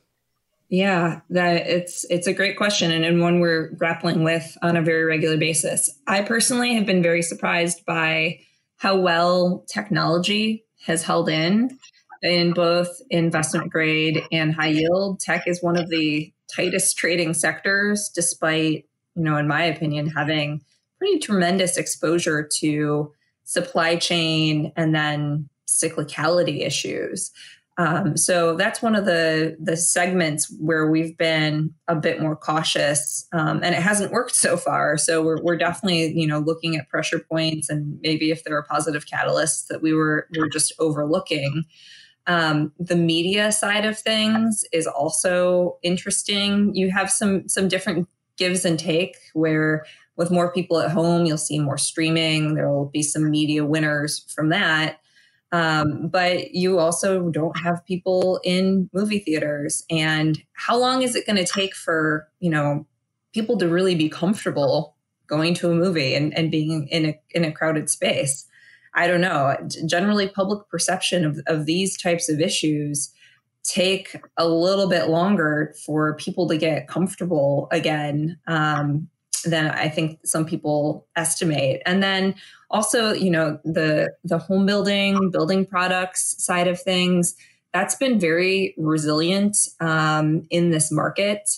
Yeah, 0.71 1.21
that 1.31 1.67
it's 1.67 2.05
it's 2.11 2.27
a 2.27 2.35
great 2.35 2.59
question 2.59 2.91
and, 2.91 3.05
and 3.05 3.23
one 3.23 3.41
we're 3.41 3.69
grappling 3.71 4.23
with 4.23 4.57
on 4.61 4.77
a 4.77 4.83
very 4.83 5.05
regular 5.05 5.39
basis. 5.39 5.89
I 6.07 6.21
personally 6.23 6.75
have 6.75 6.85
been 6.85 7.03
very 7.03 7.23
surprised 7.23 7.87
by 7.87 8.41
how 8.77 8.99
well 8.99 9.65
technology 9.67 10.65
has 10.85 11.03
held 11.03 11.29
in 11.31 11.79
in 12.23 12.53
both 12.53 13.01
investment 13.11 13.71
grade 13.71 14.23
and 14.31 14.55
high 14.55 14.69
yield. 14.69 15.21
Tech 15.21 15.47
is 15.47 15.63
one 15.63 15.79
of 15.79 15.89
the 15.89 16.33
tightest 16.55 16.99
trading 16.99 17.33
sectors, 17.33 18.11
despite, 18.15 18.87
you 19.15 19.23
know, 19.23 19.37
in 19.37 19.49
my 19.49 19.63
opinion, 19.63 20.09
having 20.09 20.61
pretty 20.99 21.19
tremendous 21.19 21.77
exposure 21.77 22.49
to 22.59 23.13
supply 23.45 23.97
chain 23.97 24.73
and 24.77 24.95
then 24.95 25.49
cyclicality 25.67 26.67
issues. 26.67 27.31
Um, 27.79 28.17
so 28.17 28.57
that's 28.57 28.83
one 28.83 28.97
of 28.97 29.05
the 29.05 29.57
the 29.61 29.77
segments 29.77 30.53
where 30.59 30.91
we've 30.91 31.17
been 31.17 31.73
a 31.87 31.95
bit 31.95 32.21
more 32.21 32.35
cautious, 32.35 33.27
um, 33.33 33.61
and 33.63 33.73
it 33.73 33.81
hasn't 33.81 34.11
worked 34.11 34.35
so 34.35 34.57
far. 34.57 34.99
So 34.99 35.23
we're, 35.23 35.41
we're 35.43 35.57
definitely 35.57 36.13
you 36.13 36.27
know 36.27 36.41
looking 36.41 36.77
at 36.77 36.89
pressure 36.89 37.21
points 37.21 37.71
and 37.71 37.99
maybe 38.03 38.33
if 38.33 38.43
there 38.43 38.57
are 38.57 38.65
positive 38.65 39.07
catalysts 39.07 39.69
that 39.69 39.81
we 39.81 39.95
were 39.95 40.29
were 40.37 40.49
just 40.49 40.73
overlooking. 40.81 41.65
Um, 42.27 42.73
the 42.79 42.97
media 42.97 43.53
side 43.53 43.87
of 43.87 43.99
things 43.99 44.65
is 44.73 44.87
also 44.87 45.79
interesting. 45.83 46.75
You 46.75 46.91
have 46.91 47.11
some 47.11 47.49
some 47.49 47.69
different 47.69 48.09
gives 48.37 48.65
and 48.65 48.79
take 48.79 49.17
where 49.35 49.85
with 50.17 50.33
more 50.33 50.53
people 50.53 50.81
at 50.81 50.91
home, 50.91 51.27
you'll 51.27 51.39
see 51.39 51.61
more 51.61 51.79
streaming. 51.79 52.55
There 52.55 52.69
will 52.69 52.87
be 52.87 53.03
some 53.05 53.31
media 53.31 53.65
winners 53.65 54.25
from 54.35 54.49
that. 54.49 54.99
Um, 55.51 56.09
but 56.09 56.53
you 56.53 56.79
also 56.79 57.31
don't 57.31 57.57
have 57.59 57.85
people 57.87 58.41
in 58.45 58.91
movie 58.93 59.21
theaters. 59.21 59.85
And 59.91 60.39
how 60.53 60.77
long 60.77 61.03
is 61.03 61.15
it 61.15 61.27
going 61.27 61.37
to 61.37 61.51
take 61.51 61.75
for, 61.75 62.29
you 62.41 62.51
know, 62.51 62.87
people 63.33 63.57
to 63.59 63.69
really 63.69 63.95
be 63.95 64.09
comfortable 64.09 64.95
going 65.27 65.55
to 65.55 65.71
a 65.71 65.75
movie 65.75 66.15
and, 66.15 66.37
and 66.37 66.51
being 66.51 66.89
in 66.89 67.07
a, 67.07 67.21
in 67.31 67.45
a 67.45 67.53
crowded 67.53 67.89
space? 67.89 68.47
I 68.95 69.07
don't 69.07 69.21
know. 69.21 69.57
Generally, 69.87 70.31
public 70.31 70.69
perception 70.69 71.25
of, 71.25 71.41
of 71.47 71.67
these 71.67 71.97
types 71.97 72.29
of 72.29 72.41
issues 72.41 73.13
take 73.63 74.17
a 74.37 74.49
little 74.49 74.89
bit 74.89 75.09
longer 75.09 75.75
for 75.85 76.17
people 76.17 76.49
to 76.49 76.57
get 76.57 76.89
comfortable 76.89 77.69
again 77.71 78.39
um, 78.47 79.09
than 79.45 79.71
I 79.71 79.89
think 79.89 80.21
some 80.25 80.47
people 80.47 81.07
estimate. 81.17 81.83
And 81.87 82.03
then 82.03 82.35
also, 82.71 83.13
you 83.13 83.31
know, 83.31 83.59
the 83.65 84.13
the 84.25 84.39
home 84.39 84.67
building, 84.67 85.31
building 85.31 85.65
products 85.65 86.35
side 86.45 86.69
of 86.69 86.81
things, 86.81 87.35
that's 87.73 87.95
been 87.95 88.19
very 88.19 88.75
resilient 88.77 89.57
um, 89.81 90.47
in 90.51 90.71
this 90.71 90.91
market. 90.91 91.49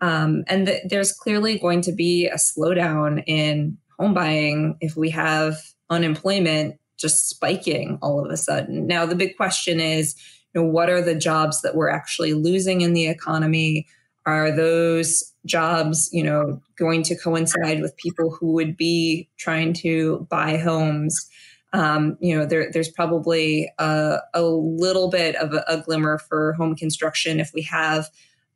Um, 0.00 0.44
and 0.46 0.66
th- 0.66 0.82
there's 0.88 1.12
clearly 1.12 1.58
going 1.58 1.82
to 1.82 1.92
be 1.92 2.26
a 2.26 2.36
slowdown 2.36 3.22
in 3.26 3.76
home 3.98 4.14
buying 4.14 4.76
if 4.80 4.96
we 4.96 5.10
have 5.10 5.58
unemployment 5.90 6.76
just 6.98 7.28
spiking 7.28 7.98
all 8.02 8.24
of 8.24 8.30
a 8.30 8.36
sudden. 8.36 8.86
Now, 8.86 9.06
the 9.06 9.14
big 9.14 9.36
question 9.36 9.80
is, 9.80 10.14
you 10.54 10.60
know, 10.60 10.66
what 10.66 10.90
are 10.90 11.02
the 11.02 11.14
jobs 11.14 11.62
that 11.62 11.74
we're 11.74 11.88
actually 11.90 12.34
losing 12.34 12.80
in 12.82 12.92
the 12.92 13.08
economy? 13.08 13.86
Are 14.26 14.54
those 14.54 15.32
jobs, 15.46 16.08
you 16.12 16.22
know, 16.22 16.60
going 16.76 17.02
to 17.04 17.16
coincide 17.16 17.80
with 17.80 17.96
people 17.96 18.30
who 18.30 18.52
would 18.52 18.76
be 18.76 19.28
trying 19.38 19.72
to 19.74 20.26
buy 20.30 20.56
homes? 20.56 21.28
Um, 21.72 22.16
you 22.20 22.36
know, 22.36 22.44
there, 22.44 22.70
there's 22.72 22.90
probably 22.90 23.70
a, 23.78 24.18
a 24.34 24.42
little 24.42 25.08
bit 25.08 25.36
of 25.36 25.54
a, 25.54 25.64
a 25.68 25.78
glimmer 25.78 26.18
for 26.18 26.52
home 26.54 26.74
construction 26.74 27.40
if 27.40 27.52
we 27.54 27.62
have 27.62 28.08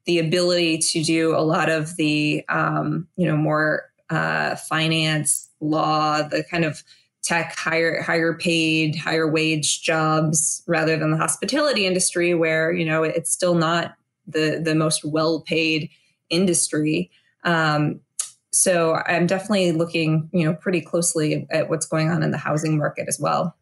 the 0.04 0.18
ability 0.18 0.78
to 0.78 1.02
do 1.02 1.34
a 1.34 1.40
lot 1.40 1.70
of 1.70 1.96
the, 1.96 2.44
um, 2.48 3.08
you 3.16 3.26
know, 3.26 3.36
more 3.36 3.90
uh, 4.10 4.56
finance, 4.56 5.48
law, 5.60 6.22
the 6.22 6.44
kind 6.44 6.64
of 6.64 6.84
tech 7.22 7.56
higher 7.56 8.02
higher 8.02 8.34
paid 8.34 8.94
higher 8.94 9.26
wage 9.26 9.80
jobs 9.82 10.62
rather 10.66 10.96
than 10.96 11.10
the 11.10 11.16
hospitality 11.16 11.86
industry 11.86 12.34
where 12.34 12.70
you 12.70 12.84
know 12.84 13.02
it's 13.02 13.32
still 13.32 13.54
not 13.54 13.94
the 14.26 14.60
the 14.62 14.74
most 14.74 15.04
well 15.04 15.40
paid 15.40 15.90
industry 16.30 17.10
um, 17.44 18.00
so 18.52 18.94
i'm 19.06 19.26
definitely 19.26 19.72
looking 19.72 20.28
you 20.32 20.44
know 20.44 20.54
pretty 20.54 20.80
closely 20.80 21.46
at 21.50 21.68
what's 21.68 21.86
going 21.86 22.08
on 22.08 22.22
in 22.22 22.30
the 22.30 22.38
housing 22.38 22.76
market 22.76 23.06
as 23.08 23.18
well 23.18 23.56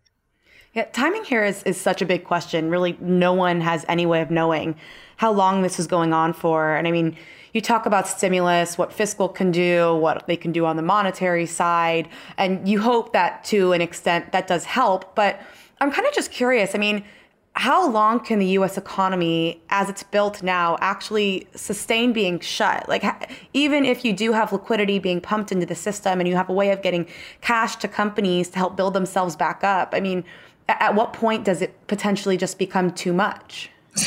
yeah, 0.74 0.84
timing 0.84 1.24
here 1.24 1.44
is, 1.44 1.62
is 1.64 1.78
such 1.78 2.00
a 2.00 2.06
big 2.06 2.24
question. 2.24 2.70
Really, 2.70 2.96
no 2.98 3.34
one 3.34 3.60
has 3.60 3.84
any 3.88 4.06
way 4.06 4.22
of 4.22 4.30
knowing 4.30 4.74
how 5.18 5.30
long 5.30 5.60
this 5.60 5.78
is 5.78 5.86
going 5.86 6.14
on 6.14 6.32
for. 6.32 6.74
And 6.74 6.88
I 6.88 6.90
mean, 6.90 7.14
you 7.52 7.60
talk 7.60 7.84
about 7.84 8.08
stimulus, 8.08 8.78
what 8.78 8.90
fiscal 8.90 9.28
can 9.28 9.50
do, 9.50 9.94
what 9.96 10.26
they 10.26 10.36
can 10.36 10.50
do 10.50 10.64
on 10.64 10.76
the 10.76 10.82
monetary 10.82 11.44
side, 11.44 12.08
and 12.38 12.66
you 12.66 12.80
hope 12.80 13.12
that 13.12 13.44
to 13.44 13.72
an 13.72 13.82
extent 13.82 14.32
that 14.32 14.46
does 14.46 14.64
help. 14.64 15.14
But 15.14 15.40
I'm 15.80 15.90
kind 15.90 16.06
of 16.06 16.14
just 16.14 16.32
curious. 16.32 16.74
I 16.74 16.78
mean, 16.78 17.04
how 17.54 17.88
long 17.88 18.20
can 18.20 18.38
the 18.38 18.46
US 18.46 18.78
economy, 18.78 19.62
as 19.68 19.90
it's 19.90 20.02
built 20.02 20.42
now, 20.42 20.78
actually 20.80 21.46
sustain 21.54 22.12
being 22.12 22.40
shut? 22.40 22.88
Like, 22.88 23.04
even 23.52 23.84
if 23.84 24.04
you 24.04 24.12
do 24.12 24.32
have 24.32 24.52
liquidity 24.52 24.98
being 24.98 25.20
pumped 25.20 25.52
into 25.52 25.66
the 25.66 25.74
system 25.74 26.18
and 26.18 26.28
you 26.28 26.34
have 26.34 26.48
a 26.48 26.52
way 26.52 26.70
of 26.70 26.82
getting 26.82 27.06
cash 27.40 27.76
to 27.76 27.88
companies 27.88 28.48
to 28.50 28.58
help 28.58 28.76
build 28.76 28.94
themselves 28.94 29.36
back 29.36 29.62
up, 29.62 29.90
I 29.92 30.00
mean, 30.00 30.24
at 30.68 30.94
what 30.94 31.12
point 31.12 31.44
does 31.44 31.60
it 31.60 31.86
potentially 31.88 32.36
just 32.36 32.58
become 32.58 32.90
too 32.90 33.12
much? 33.12 33.70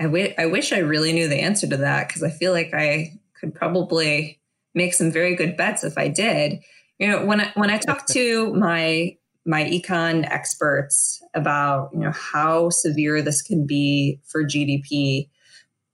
I, 0.00 0.04
w- 0.04 0.34
I 0.38 0.46
wish 0.46 0.72
I 0.72 0.78
really 0.78 1.12
knew 1.12 1.28
the 1.28 1.40
answer 1.40 1.68
to 1.68 1.76
that 1.76 2.08
because 2.08 2.22
I 2.22 2.30
feel 2.30 2.52
like 2.52 2.72
I 2.72 3.12
could 3.38 3.54
probably 3.54 4.40
make 4.74 4.94
some 4.94 5.12
very 5.12 5.36
good 5.36 5.56
bets 5.56 5.84
if 5.84 5.98
I 5.98 6.08
did. 6.08 6.60
You 6.98 7.08
know, 7.08 7.26
when 7.26 7.40
I 7.40 7.52
when 7.54 7.70
I 7.70 7.78
talk 7.78 8.06
to 8.08 8.54
my 8.54 9.16
my 9.44 9.64
econ 9.64 10.24
experts 10.30 11.22
about 11.34 11.90
you 11.92 12.00
know 12.00 12.12
how 12.12 12.70
severe 12.70 13.22
this 13.22 13.42
can 13.42 13.66
be 13.66 14.20
for 14.24 14.44
GDP, 14.44 15.28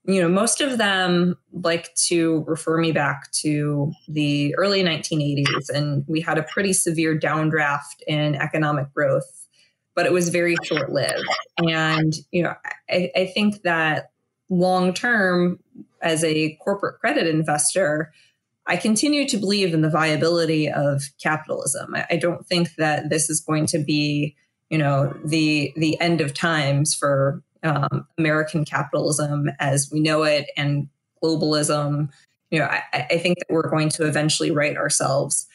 you 0.05 0.21
know, 0.21 0.29
most 0.29 0.61
of 0.61 0.77
them 0.77 1.35
like 1.51 1.93
to 2.07 2.43
refer 2.47 2.77
me 2.77 2.91
back 2.91 3.31
to 3.31 3.91
the 4.07 4.55
early 4.55 4.83
1980s, 4.83 5.69
and 5.73 6.03
we 6.07 6.21
had 6.21 6.37
a 6.37 6.43
pretty 6.43 6.73
severe 6.73 7.17
downdraft 7.17 8.01
in 8.07 8.35
economic 8.35 8.93
growth 8.93 9.39
but 9.99 10.05
it 10.05 10.13
was 10.13 10.29
very 10.29 10.55
short 10.63 10.93
lived. 10.93 11.25
And, 11.57 12.13
you 12.31 12.41
know, 12.41 12.53
I, 12.89 13.11
I 13.17 13.25
think 13.25 13.63
that 13.63 14.11
long 14.49 14.93
term, 14.93 15.59
as 16.01 16.23
a 16.23 16.57
corporate 16.63 17.01
credit 17.01 17.27
investor, 17.27 18.13
I 18.69 18.77
continue 18.77 19.27
to 19.27 19.37
believe 19.37 19.73
in 19.73 19.81
the 19.81 19.89
viability 19.89 20.69
of 20.69 21.01
capitalism. 21.21 21.95
I, 21.95 22.05
I 22.11 22.15
don't 22.17 22.45
think 22.45 22.75
that 22.75 23.09
this 23.09 23.29
is 23.29 23.41
going 23.41 23.65
to 23.67 23.79
be, 23.79 24.35
you 24.69 24.77
know, 24.77 25.13
the 25.25 25.73
the 25.75 25.99
end 25.99 26.21
of 26.21 26.33
times 26.33 26.93
for 26.93 27.41
um, 27.63 28.07
American 28.17 28.63
capitalism 28.63 29.49
as 29.59 29.89
we 29.91 29.99
know 29.99 30.23
it 30.23 30.51
and 30.55 30.87
globalism. 31.21 32.09
You 32.51 32.59
know, 32.59 32.65
I, 32.65 32.83
I 32.93 33.17
think 33.17 33.39
that 33.39 33.47
we're 33.49 33.69
going 33.69 33.89
to 33.89 34.07
eventually 34.07 34.51
right 34.51 34.77
ourselves. 34.77 35.47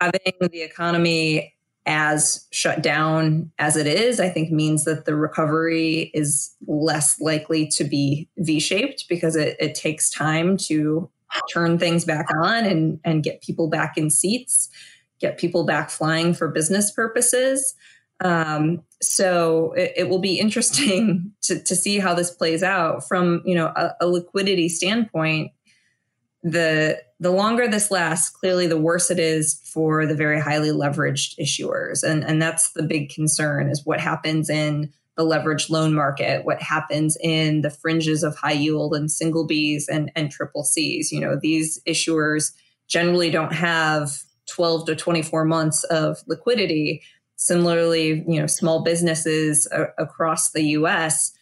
Having 0.00 0.34
the 0.52 0.62
economy 0.62 1.54
as 1.86 2.46
shut 2.50 2.82
down 2.82 3.50
as 3.58 3.76
it 3.76 3.86
is, 3.86 4.20
I 4.20 4.28
think 4.28 4.50
means 4.50 4.84
that 4.84 5.06
the 5.06 5.16
recovery 5.16 6.10
is 6.12 6.54
less 6.66 7.18
likely 7.20 7.66
to 7.68 7.84
be 7.84 8.28
V 8.36 8.60
shaped 8.60 9.06
because 9.08 9.36
it, 9.36 9.56
it, 9.58 9.74
takes 9.74 10.10
time 10.10 10.58
to 10.58 11.08
turn 11.52 11.78
things 11.78 12.04
back 12.04 12.26
on 12.34 12.64
and, 12.64 13.00
and 13.04 13.22
get 13.22 13.42
people 13.42 13.68
back 13.68 13.96
in 13.96 14.10
seats, 14.10 14.68
get 15.20 15.38
people 15.38 15.64
back 15.64 15.90
flying 15.90 16.34
for 16.34 16.48
business 16.48 16.90
purposes. 16.90 17.74
Um, 18.20 18.82
so 19.00 19.72
it, 19.72 19.92
it, 19.96 20.08
will 20.08 20.18
be 20.18 20.40
interesting 20.40 21.32
to, 21.42 21.62
to 21.62 21.76
see 21.76 21.98
how 21.98 22.14
this 22.14 22.32
plays 22.32 22.62
out 22.64 23.06
from 23.06 23.42
you 23.44 23.54
know 23.54 23.66
a, 23.66 23.94
a 24.00 24.06
liquidity 24.08 24.68
standpoint. 24.68 25.52
The 26.42 27.00
the 27.20 27.30
longer 27.30 27.66
this 27.68 27.90
lasts, 27.90 28.28
clearly 28.30 28.66
the 28.66 28.78
worse 28.78 29.10
it 29.10 29.18
is 29.18 29.60
for 29.64 30.06
the 30.06 30.14
very 30.14 30.40
highly 30.40 30.70
leveraged 30.70 31.36
issuers. 31.38 32.04
And, 32.04 32.24
and 32.24 32.40
that's 32.40 32.72
the 32.72 32.84
big 32.84 33.10
concern 33.10 33.68
is 33.68 33.84
what 33.84 34.00
happens 34.00 34.48
in 34.48 34.92
the 35.18 35.24
leveraged 35.24 35.68
loan 35.68 35.92
market, 35.92 36.44
what 36.44 36.62
happens 36.62 37.18
in 37.20 37.62
the 37.62 37.70
fringes 37.70 38.22
of 38.22 38.36
high 38.36 38.52
yield 38.52 38.94
and 38.94 39.10
single 39.10 39.46
Bs 39.46 39.82
and, 39.90 40.12
and 40.14 40.30
triple 40.30 40.62
Cs. 40.62 41.10
You 41.10 41.20
know, 41.20 41.36
these 41.36 41.82
issuers 41.88 42.52
generally 42.86 43.28
don't 43.28 43.52
have 43.52 44.22
12 44.46 44.86
to 44.86 44.96
24 44.96 45.44
months 45.44 45.82
of 45.84 46.18
liquidity. 46.28 47.02
Similarly, 47.34 48.24
you 48.28 48.40
know, 48.40 48.46
small 48.46 48.84
businesses 48.84 49.66
a- 49.72 49.88
across 49.98 50.52
the 50.52 50.62
US 50.62 51.32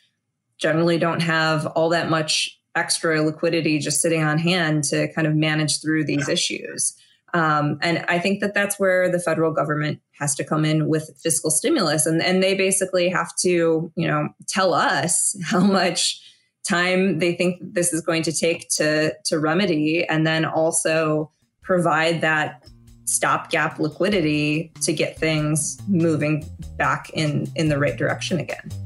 generally 0.59 0.97
don't 0.97 1.21
have 1.21 1.67
all 1.67 1.91
that 1.91 2.09
much 2.09 2.59
extra 2.75 3.21
liquidity 3.21 3.79
just 3.79 4.01
sitting 4.01 4.23
on 4.23 4.39
hand 4.39 4.85
to 4.85 5.13
kind 5.13 5.27
of 5.27 5.35
manage 5.35 5.83
through 5.83 6.05
these 6.05 6.31
issues. 6.31 6.95
Um, 7.35 7.79
and 7.83 8.05
I 8.09 8.19
think 8.19 8.41
that 8.41 8.55
that's 8.55 8.79
where 8.79 9.11
the 9.11 9.19
federal 9.19 9.53
government 9.53 10.01
has 10.19 10.35
to 10.37 10.45
come 10.45 10.65
in 10.65 10.89
with 10.89 11.11
fiscal 11.23 11.51
stimulus, 11.51 12.07
and 12.07 12.23
and 12.23 12.43
they 12.43 12.55
basically 12.55 13.09
have 13.09 13.35
to, 13.41 13.93
you 13.97 14.07
know, 14.07 14.29
tell 14.49 14.75
us 14.75 15.37
how 15.45 15.61
much 15.61 16.21
time 16.69 17.19
they 17.19 17.35
think 17.35 17.59
this 17.61 17.93
is 17.93 18.01
going 18.01 18.23
to 18.23 18.33
take 18.33 18.69
to 18.71 19.13
to 19.25 19.39
remedy, 19.39 20.05
and 20.07 20.27
then 20.27 20.45
also 20.45 21.31
provide 21.63 22.21
that 22.21 22.65
stopgap 23.05 23.79
liquidity 23.79 24.73
to 24.83 24.93
get 24.93 25.19
things 25.19 25.79
moving 25.89 26.45
back 26.77 27.11
in 27.11 27.51
in 27.57 27.69
the 27.69 27.79
right 27.79 27.97
direction 27.97 28.39
again. 28.39 28.86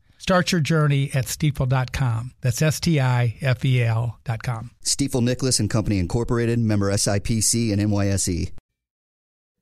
Start 0.21 0.51
your 0.51 0.61
journey 0.61 1.09
at 1.15 1.25
stifel.com. 1.25 2.33
That's 2.41 2.61
S 2.61 2.79
T 2.79 2.99
I 2.99 3.37
F 3.41 3.65
E 3.65 3.83
L.com. 3.83 4.69
Stifel 4.85 5.23
Nicolaus 5.23 5.59
and 5.59 5.67
Company 5.67 5.97
Incorporated, 5.97 6.59
member 6.59 6.91
SIPC 6.91 7.73
and 7.73 7.81
NYSE. 7.81 8.51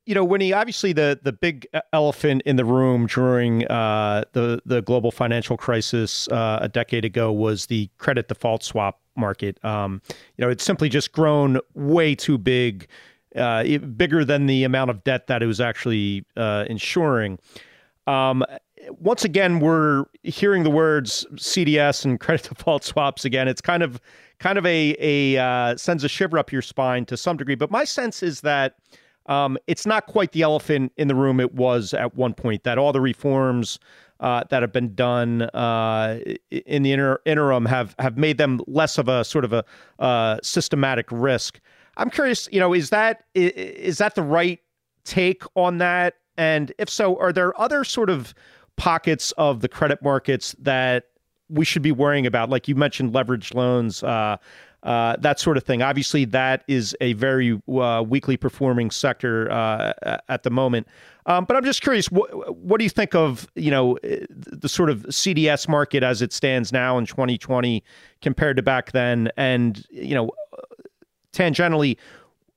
You 0.05 0.15
know, 0.15 0.25
Winnie, 0.25 0.51
obviously 0.51 0.91
the 0.91 1.17
the 1.23 1.31
big 1.31 1.65
elephant 1.93 2.41
in 2.45 2.57
the 2.57 2.65
room 2.65 3.07
during 3.07 3.65
uh, 3.67 4.25
the 4.33 4.61
the 4.65 4.81
global 4.81 5.11
financial 5.11 5.55
crisis 5.55 6.27
uh, 6.27 6.59
a 6.61 6.67
decade 6.67 7.05
ago 7.05 7.31
was 7.31 7.67
the 7.67 7.89
credit 7.97 8.27
default 8.27 8.61
swap 8.61 8.99
market. 9.15 9.63
Um, 9.63 10.01
you 10.35 10.43
know, 10.43 10.51
it's 10.51 10.65
simply 10.65 10.89
just 10.89 11.13
grown 11.13 11.61
way 11.73 12.15
too 12.15 12.37
big, 12.37 12.89
uh, 13.33 13.63
bigger 13.95 14.25
than 14.25 14.47
the 14.47 14.65
amount 14.65 14.89
of 14.89 15.05
debt 15.05 15.27
that 15.27 15.41
it 15.41 15.45
was 15.45 15.61
actually 15.61 16.25
uh, 16.35 16.65
insuring. 16.67 17.39
Um, 18.07 18.43
once 18.99 19.23
again, 19.23 19.59
we're 19.59 20.05
hearing 20.23 20.63
the 20.63 20.69
words 20.69 21.25
CDS 21.35 22.05
and 22.05 22.19
credit 22.19 22.49
default 22.49 22.83
swaps 22.83 23.25
again. 23.25 23.47
It's 23.47 23.61
kind 23.61 23.83
of 23.83 23.99
kind 24.39 24.57
of 24.57 24.65
a 24.65 24.95
a 24.99 25.37
uh, 25.37 25.77
sends 25.77 26.03
a 26.03 26.09
shiver 26.09 26.37
up 26.37 26.51
your 26.51 26.61
spine 26.61 27.05
to 27.05 27.17
some 27.17 27.37
degree. 27.37 27.55
But 27.55 27.71
my 27.71 27.83
sense 27.83 28.23
is 28.23 28.41
that 28.41 28.75
um, 29.25 29.57
it's 29.67 29.85
not 29.85 30.07
quite 30.07 30.31
the 30.31 30.41
elephant 30.41 30.91
in 30.97 31.07
the 31.07 31.15
room 31.15 31.39
it 31.39 31.53
was 31.53 31.93
at 31.93 32.15
one 32.15 32.33
point. 32.33 32.63
That 32.63 32.77
all 32.77 32.91
the 32.91 33.01
reforms 33.01 33.79
uh, 34.19 34.43
that 34.49 34.61
have 34.61 34.73
been 34.73 34.93
done 34.95 35.43
uh, 35.43 36.19
in 36.51 36.83
the 36.83 36.91
inter- 36.91 37.21
interim 37.25 37.65
have 37.65 37.95
have 37.99 38.17
made 38.17 38.37
them 38.37 38.61
less 38.67 38.97
of 38.97 39.07
a 39.07 39.23
sort 39.23 39.45
of 39.45 39.53
a 39.53 39.63
uh, 39.99 40.37
systematic 40.43 41.07
risk. 41.11 41.59
I'm 41.97 42.09
curious, 42.09 42.47
you 42.51 42.59
know, 42.59 42.73
is 42.73 42.89
that 42.89 43.23
is 43.35 43.97
that 43.99 44.15
the 44.15 44.23
right 44.23 44.59
take 45.03 45.43
on 45.55 45.77
that? 45.77 46.15
And 46.37 46.71
if 46.77 46.89
so, 46.89 47.19
are 47.19 47.33
there 47.33 47.59
other 47.59 47.83
sort 47.83 48.09
of 48.09 48.33
pockets 48.79 49.31
of 49.33 49.59
the 49.59 49.67
credit 49.67 50.01
markets 50.01 50.55
that 50.59 51.05
we 51.49 51.65
should 51.65 51.81
be 51.81 51.91
worrying 51.91 52.25
about? 52.25 52.49
Like 52.49 52.67
you 52.67 52.75
mentioned, 52.75 53.13
leveraged 53.13 53.53
loans, 53.53 54.01
uh, 54.03 54.37
uh, 54.83 55.17
that 55.19 55.39
sort 55.39 55.57
of 55.57 55.63
thing. 55.63 55.81
Obviously, 55.81 56.23
that 56.25 56.63
is 56.67 56.95
a 57.01 57.13
very 57.13 57.61
uh, 57.67 58.03
weakly 58.07 58.37
performing 58.37 58.89
sector 58.89 59.51
uh, 59.51 60.17
at 60.29 60.43
the 60.43 60.49
moment. 60.49 60.87
Um, 61.25 61.43
but 61.45 61.57
I'm 61.57 61.65
just 61.65 61.81
curious, 61.81 62.09
what, 62.09 62.57
what 62.57 62.77
do 62.77 62.85
you 62.85 62.89
think 62.89 63.13
of 63.13 63.47
you 63.55 63.69
know 63.69 63.99
the 64.01 64.69
sort 64.69 64.89
of 64.89 65.03
CDS 65.07 65.67
market 65.67 66.01
as 66.01 66.21
it 66.21 66.31
stands 66.31 66.71
now 66.71 66.97
in 66.97 67.05
2020 67.05 67.83
compared 68.21 68.55
to 68.55 68.63
back 68.63 68.93
then? 68.93 69.29
And 69.35 69.85
you 69.89 70.15
know, 70.15 70.31
tangentially, 71.33 71.97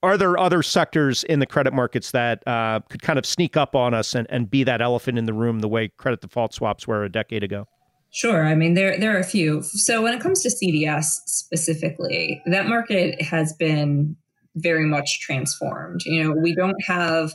are 0.02 0.18
there 0.18 0.38
other 0.38 0.62
sectors 0.62 1.24
in 1.24 1.38
the 1.38 1.46
credit 1.46 1.72
markets 1.72 2.10
that 2.10 2.46
uh, 2.46 2.80
could 2.88 3.02
kind 3.02 3.18
of 3.18 3.26
sneak 3.26 3.56
up 3.56 3.76
on 3.76 3.94
us 3.94 4.14
and, 4.14 4.26
and 4.30 4.50
be 4.50 4.64
that 4.64 4.80
elephant 4.82 5.18
in 5.18 5.26
the 5.26 5.32
room 5.32 5.60
the 5.60 5.68
way 5.68 5.88
credit 5.96 6.20
default 6.20 6.52
swaps 6.52 6.86
were 6.86 7.04
a 7.04 7.08
decade 7.10 7.44
ago? 7.44 7.66
Sure. 8.10 8.44
I 8.44 8.54
mean, 8.54 8.74
there 8.74 8.98
there 8.98 9.16
are 9.16 9.20
a 9.20 9.24
few. 9.24 9.62
So 9.62 10.02
when 10.02 10.12
it 10.12 10.20
comes 10.20 10.42
to 10.42 10.50
CDS 10.50 11.04
specifically, 11.26 12.42
that 12.46 12.66
market 12.66 13.22
has 13.22 13.54
been 13.54 14.16
very 14.56 14.84
much 14.84 15.20
transformed. 15.20 16.02
You 16.04 16.24
know, 16.24 16.32
we 16.32 16.54
don't 16.54 16.82
have 16.84 17.32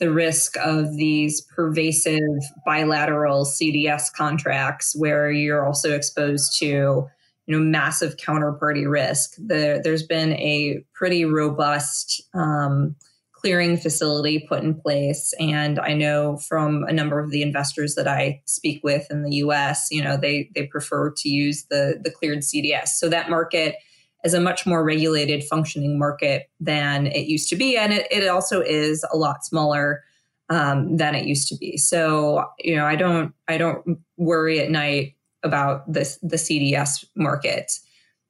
the 0.00 0.10
risk 0.10 0.56
of 0.58 0.96
these 0.96 1.40
pervasive 1.40 2.20
bilateral 2.66 3.44
CDS 3.44 4.12
contracts 4.12 4.94
where 4.96 5.30
you're 5.30 5.64
also 5.64 5.94
exposed 5.94 6.58
to 6.60 7.06
you 7.48 7.58
know 7.58 7.64
massive 7.64 8.16
counterparty 8.18 8.88
risk. 8.88 9.34
The, 9.38 9.80
there's 9.82 10.02
been 10.02 10.34
a 10.34 10.84
pretty 10.92 11.24
robust 11.24 12.22
um, 12.34 12.94
clearing 13.32 13.78
facility 13.78 14.44
put 14.46 14.62
in 14.62 14.74
place, 14.74 15.32
and 15.40 15.78
I 15.80 15.94
know 15.94 16.36
from 16.36 16.84
a 16.84 16.92
number 16.92 17.18
of 17.18 17.30
the 17.30 17.40
investors 17.40 17.94
that 17.94 18.06
I 18.06 18.42
speak 18.44 18.84
with 18.84 19.06
in 19.10 19.22
the 19.22 19.36
U.S., 19.36 19.88
you 19.90 20.04
know 20.04 20.18
they 20.18 20.50
they 20.54 20.66
prefer 20.66 21.10
to 21.10 21.28
use 21.28 21.64
the 21.70 21.98
the 22.00 22.10
cleared 22.10 22.40
CDS. 22.40 22.88
So 22.88 23.08
that 23.08 23.30
market 23.30 23.76
is 24.24 24.34
a 24.34 24.40
much 24.40 24.66
more 24.66 24.84
regulated 24.84 25.42
functioning 25.42 25.98
market 25.98 26.50
than 26.60 27.06
it 27.06 27.28
used 27.28 27.48
to 27.48 27.56
be, 27.56 27.78
and 27.78 27.94
it, 27.94 28.06
it 28.10 28.28
also 28.28 28.60
is 28.60 29.04
a 29.10 29.16
lot 29.16 29.44
smaller. 29.44 30.04
Um, 30.50 30.96
than 30.96 31.14
it 31.14 31.26
used 31.26 31.46
to 31.48 31.56
be. 31.56 31.76
So, 31.76 32.42
you 32.58 32.74
know, 32.74 32.86
I 32.86 32.96
don't, 32.96 33.34
I 33.48 33.58
don't 33.58 33.98
worry 34.16 34.60
at 34.60 34.70
night 34.70 35.17
about 35.42 35.90
this 35.92 36.18
the 36.22 36.36
CDS 36.36 37.04
market. 37.16 37.72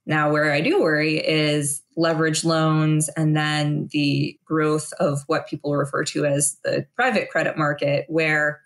Now, 0.07 0.33
where 0.33 0.53
I 0.53 0.63
do 0.63 0.81
worry 0.81 1.19
is 1.19 1.83
leverage 1.97 2.43
loans 2.43 3.11
and 3.11 3.37
then 3.37 3.89
the 3.93 4.39
growth 4.45 4.93
of 4.99 5.23
what 5.27 5.47
people 5.47 5.77
refer 5.77 6.03
to 6.05 6.25
as 6.25 6.57
the 6.65 6.87
private 6.97 7.29
credit 7.29 7.59
market, 7.59 8.07
where 8.09 8.63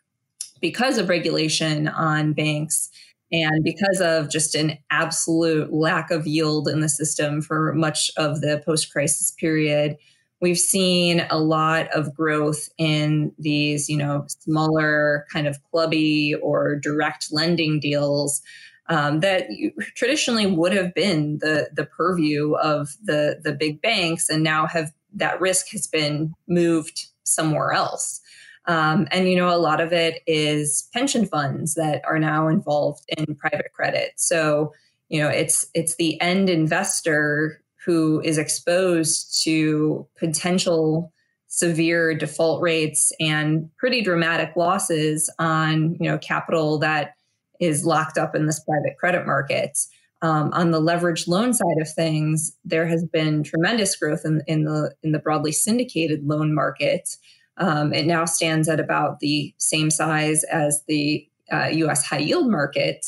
because 0.61 0.99
of 0.99 1.09
regulation 1.09 1.89
on 1.89 2.33
banks 2.33 2.91
and 3.33 3.65
because 3.65 4.01
of 4.01 4.31
just 4.31 4.55
an 4.55 4.79
absolute 4.91 5.73
lack 5.73 6.11
of 6.11 6.27
yield 6.27 6.69
in 6.69 6.81
the 6.81 6.89
system 6.89 7.43
for 7.43 7.73
much 7.73 8.11
of 8.17 8.41
the 8.41 8.63
post 8.65 8.93
crisis 8.93 9.33
period, 9.33 9.97
we've 10.43 10.59
seen 10.59 11.25
a 11.31 11.39
lot 11.39 11.89
of 11.95 12.15
growth 12.15 12.69
in 12.77 13.33
these, 13.39 13.89
you 13.89 13.97
know, 13.97 14.27
smaller 14.29 15.25
kind 15.33 15.47
of 15.47 15.57
clubby 15.71 16.35
or 16.43 16.77
direct 16.77 17.33
lending 17.33 17.81
deals 17.81 18.43
um, 18.89 19.21
that 19.21 19.47
traditionally 19.95 20.47
would 20.47 20.73
have 20.73 20.93
been 20.93 21.39
the 21.39 21.71
the 21.73 21.87
purview 21.87 22.55
of 22.55 22.91
the 23.03 23.41
the 23.43 23.53
big 23.53 23.81
banks, 23.81 24.29
and 24.29 24.43
now 24.43 24.67
have 24.67 24.93
that 25.15 25.41
risk 25.41 25.69
has 25.71 25.87
been 25.87 26.35
moved 26.49 27.07
somewhere 27.23 27.73
else. 27.73 28.21
Um, 28.67 29.09
and 29.11 29.29
you 29.29 29.37
know, 29.37 29.55
a 29.55 29.57
lot 29.59 29.81
of 29.81 29.93
it 29.93 30.23
is 30.27 30.89
pension 30.93 31.27
funds 31.27 31.75
that 31.75 32.03
are 32.05 32.19
now 32.19 32.49
involved 32.49 33.05
in 33.17 33.35
private 33.37 33.73
credit. 33.73 34.13
So 34.17 34.73
you 35.09 35.23
know, 35.23 35.29
it's 35.29 35.67
it's 35.75 35.97
the 35.97 36.21
end 36.21 36.51
investor 36.51 37.62
who 37.85 38.21
is 38.25 38.39
exposed 38.39 39.43
to 39.45 40.07
potential 40.19 41.13
severe 41.49 42.15
default 42.15 42.63
rates 42.63 43.13
and 43.21 43.69
pretty 43.77 44.01
dramatic 44.01 44.57
losses 44.57 45.31
on 45.39 45.95
you 46.01 46.09
know 46.09 46.17
capital 46.19 46.79
that 46.79 47.15
is 47.61 47.85
locked 47.85 48.17
up 48.17 48.35
in 48.35 48.47
this 48.47 48.61
private 48.61 48.97
credit 48.99 49.27
market. 49.27 49.79
Um, 50.23 50.51
on 50.53 50.71
the 50.71 50.81
leveraged 50.81 51.29
loan 51.29 51.53
side 51.53 51.81
of 51.81 51.93
things, 51.93 52.57
there 52.65 52.87
has 52.87 53.05
been 53.05 53.43
tremendous 53.43 53.97
growth 53.97 54.23
in, 54.25 54.43
in 54.47 54.65
the 54.65 54.95
in 55.03 55.13
the 55.13 55.19
broadly 55.19 55.53
syndicated 55.53 56.25
loan 56.25 56.55
market. 56.55 57.17
Um, 57.59 57.93
it 57.93 58.07
now 58.07 58.25
stands 58.25 58.69
at 58.69 58.81
about 58.81 59.21
the 59.21 59.53
same 59.59 59.91
size 59.91 60.45
as 60.45 60.83
the 60.87 61.29
uh, 61.53 61.67
U.S. 61.67 62.05
high 62.05 62.19
yield 62.19 62.51
market, 62.51 63.05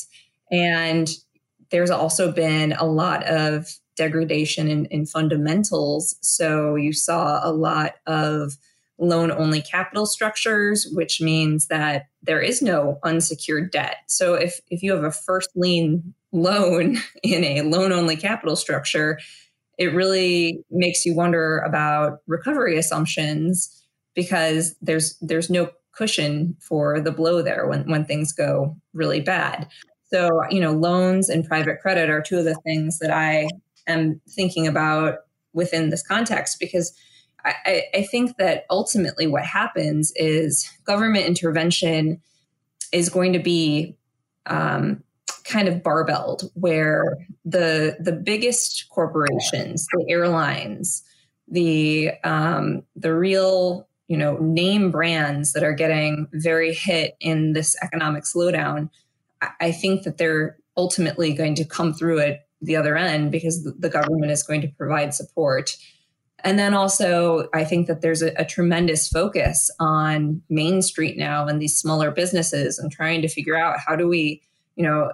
and 0.50 1.08
there's 1.70 1.90
also 1.90 2.30
been 2.30 2.72
a 2.72 2.84
lot 2.84 3.24
of 3.24 3.68
degradation 3.96 4.68
in, 4.68 4.86
in 4.86 5.06
fundamentals. 5.06 6.16
So 6.20 6.74
you 6.74 6.92
saw 6.92 7.40
a 7.42 7.52
lot 7.52 7.94
of 8.06 8.56
loan 8.98 9.30
only 9.30 9.60
capital 9.60 10.06
structures, 10.06 10.86
which 10.92 11.20
means 11.20 11.66
that 11.66 12.06
there 12.22 12.40
is 12.40 12.62
no 12.62 12.98
unsecured 13.02 13.70
debt. 13.70 13.96
So 14.06 14.34
if, 14.34 14.60
if 14.70 14.82
you 14.82 14.94
have 14.94 15.04
a 15.04 15.10
first 15.10 15.50
lien 15.56 16.14
loan 16.32 16.98
in 17.22 17.44
a 17.44 17.62
loan 17.62 17.92
only 17.92 18.16
capital 18.16 18.56
structure, 18.56 19.18
it 19.78 19.92
really 19.92 20.64
makes 20.70 21.04
you 21.04 21.14
wonder 21.14 21.58
about 21.60 22.20
recovery 22.26 22.78
assumptions 22.78 23.82
because 24.14 24.76
there's 24.80 25.16
there's 25.20 25.50
no 25.50 25.70
cushion 25.92 26.56
for 26.60 27.00
the 27.00 27.10
blow 27.10 27.42
there 27.42 27.66
when, 27.66 27.88
when 27.88 28.04
things 28.04 28.32
go 28.32 28.76
really 28.92 29.20
bad. 29.20 29.68
So, 30.12 30.42
you 30.50 30.60
know, 30.60 30.72
loans 30.72 31.28
and 31.28 31.46
private 31.46 31.80
credit 31.80 32.10
are 32.10 32.22
two 32.22 32.38
of 32.38 32.44
the 32.44 32.54
things 32.64 32.98
that 32.98 33.10
I 33.10 33.48
am 33.86 34.20
thinking 34.28 34.66
about 34.66 35.18
within 35.52 35.90
this 35.90 36.06
context 36.06 36.58
because 36.58 36.92
I, 37.44 37.84
I 37.94 38.02
think 38.02 38.38
that 38.38 38.64
ultimately 38.70 39.26
what 39.26 39.44
happens 39.44 40.12
is 40.16 40.70
government 40.84 41.26
intervention 41.26 42.20
is 42.92 43.08
going 43.08 43.34
to 43.34 43.38
be 43.38 43.96
um, 44.46 45.02
kind 45.44 45.68
of 45.68 45.82
barbelled, 45.82 46.50
where 46.54 47.18
the 47.44 47.96
the 48.00 48.12
biggest 48.12 48.88
corporations, 48.88 49.86
the 49.92 50.06
airlines, 50.08 51.02
the 51.48 52.12
um, 52.24 52.82
the 52.96 53.14
real 53.14 53.88
you 54.08 54.16
know 54.16 54.36
name 54.38 54.90
brands 54.90 55.52
that 55.52 55.62
are 55.62 55.72
getting 55.72 56.28
very 56.32 56.72
hit 56.72 57.16
in 57.20 57.52
this 57.52 57.76
economic 57.82 58.24
slowdown, 58.24 58.88
I, 59.42 59.48
I 59.60 59.72
think 59.72 60.04
that 60.04 60.18
they're 60.18 60.56
ultimately 60.76 61.32
going 61.34 61.54
to 61.56 61.64
come 61.64 61.92
through 61.92 62.18
it 62.18 62.43
the 62.64 62.76
other 62.76 62.96
end 62.96 63.30
because 63.30 63.64
the 63.64 63.88
government 63.88 64.32
is 64.32 64.42
going 64.42 64.60
to 64.60 64.68
provide 64.68 65.14
support 65.14 65.76
And 66.44 66.58
then 66.58 66.74
also, 66.74 67.48
I 67.54 67.64
think 67.64 67.86
that 67.86 68.02
there's 68.02 68.20
a, 68.20 68.32
a, 68.36 68.44
tremendous 68.44 69.08
focus 69.08 69.70
on 69.80 70.42
Main 70.50 70.82
Street 70.82 71.16
now 71.16 71.46
and 71.46 71.60
these 71.60 71.76
smaller 71.76 72.10
businesses 72.10 72.78
and 72.78 72.92
trying 72.92 73.22
to 73.22 73.28
figure 73.28 73.56
out 73.56 73.78
how 73.84 73.96
do 73.96 74.06
we, 74.06 74.42
you 74.76 74.84
know, 74.84 75.10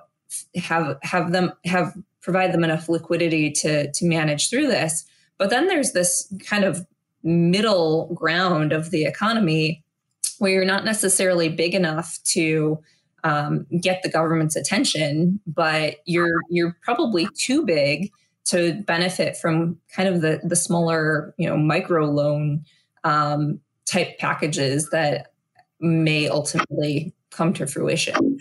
have 0.57 0.99
have 1.03 1.31
them 1.31 1.53
have 1.65 1.95
provide 2.21 2.53
them 2.53 2.65
enough 2.65 2.89
liquidity 2.89 3.51
to 3.51 3.91
to 3.93 4.07
manage 4.07 4.51
through 4.51 4.67
this. 4.67 5.05
But 5.39 5.51
then 5.51 5.69
there's 5.69 5.93
this 5.93 6.33
kind 6.45 6.65
of 6.65 6.85
middle 7.23 8.13
ground 8.15 8.73
of 8.73 8.91
the 8.91 9.05
economy 9.05 9.85
where 10.39 10.53
you're 10.53 10.65
not 10.65 10.85
necessarily 10.85 11.49
big 11.49 11.75
enough 11.75 12.19
to 12.25 12.81
um, 13.25 13.67
get 13.81 14.03
the 14.03 14.09
government's 14.09 14.57
attention, 14.57 15.41
but 15.47 15.97
you're 16.05 16.41
you're 16.49 16.77
probably 16.83 17.29
too 17.37 17.65
big 17.65 18.11
to 18.47 18.83
benefit 18.87 19.37
from 19.37 19.79
kind 19.95 20.09
of 20.09 20.23
the 20.23 20.41
the 20.45 20.57
smaller 20.57 21.35
you 21.39 21.49
know 21.49 21.57
micro 21.57 22.07
loan 22.07 22.65
um, 23.05 23.61
type 23.87 24.19
packages 24.19 24.91
that 24.91 25.33
may 25.81 26.29
ultimately 26.29 27.15
come 27.31 27.53
to 27.55 27.67
fruition. 27.67 28.39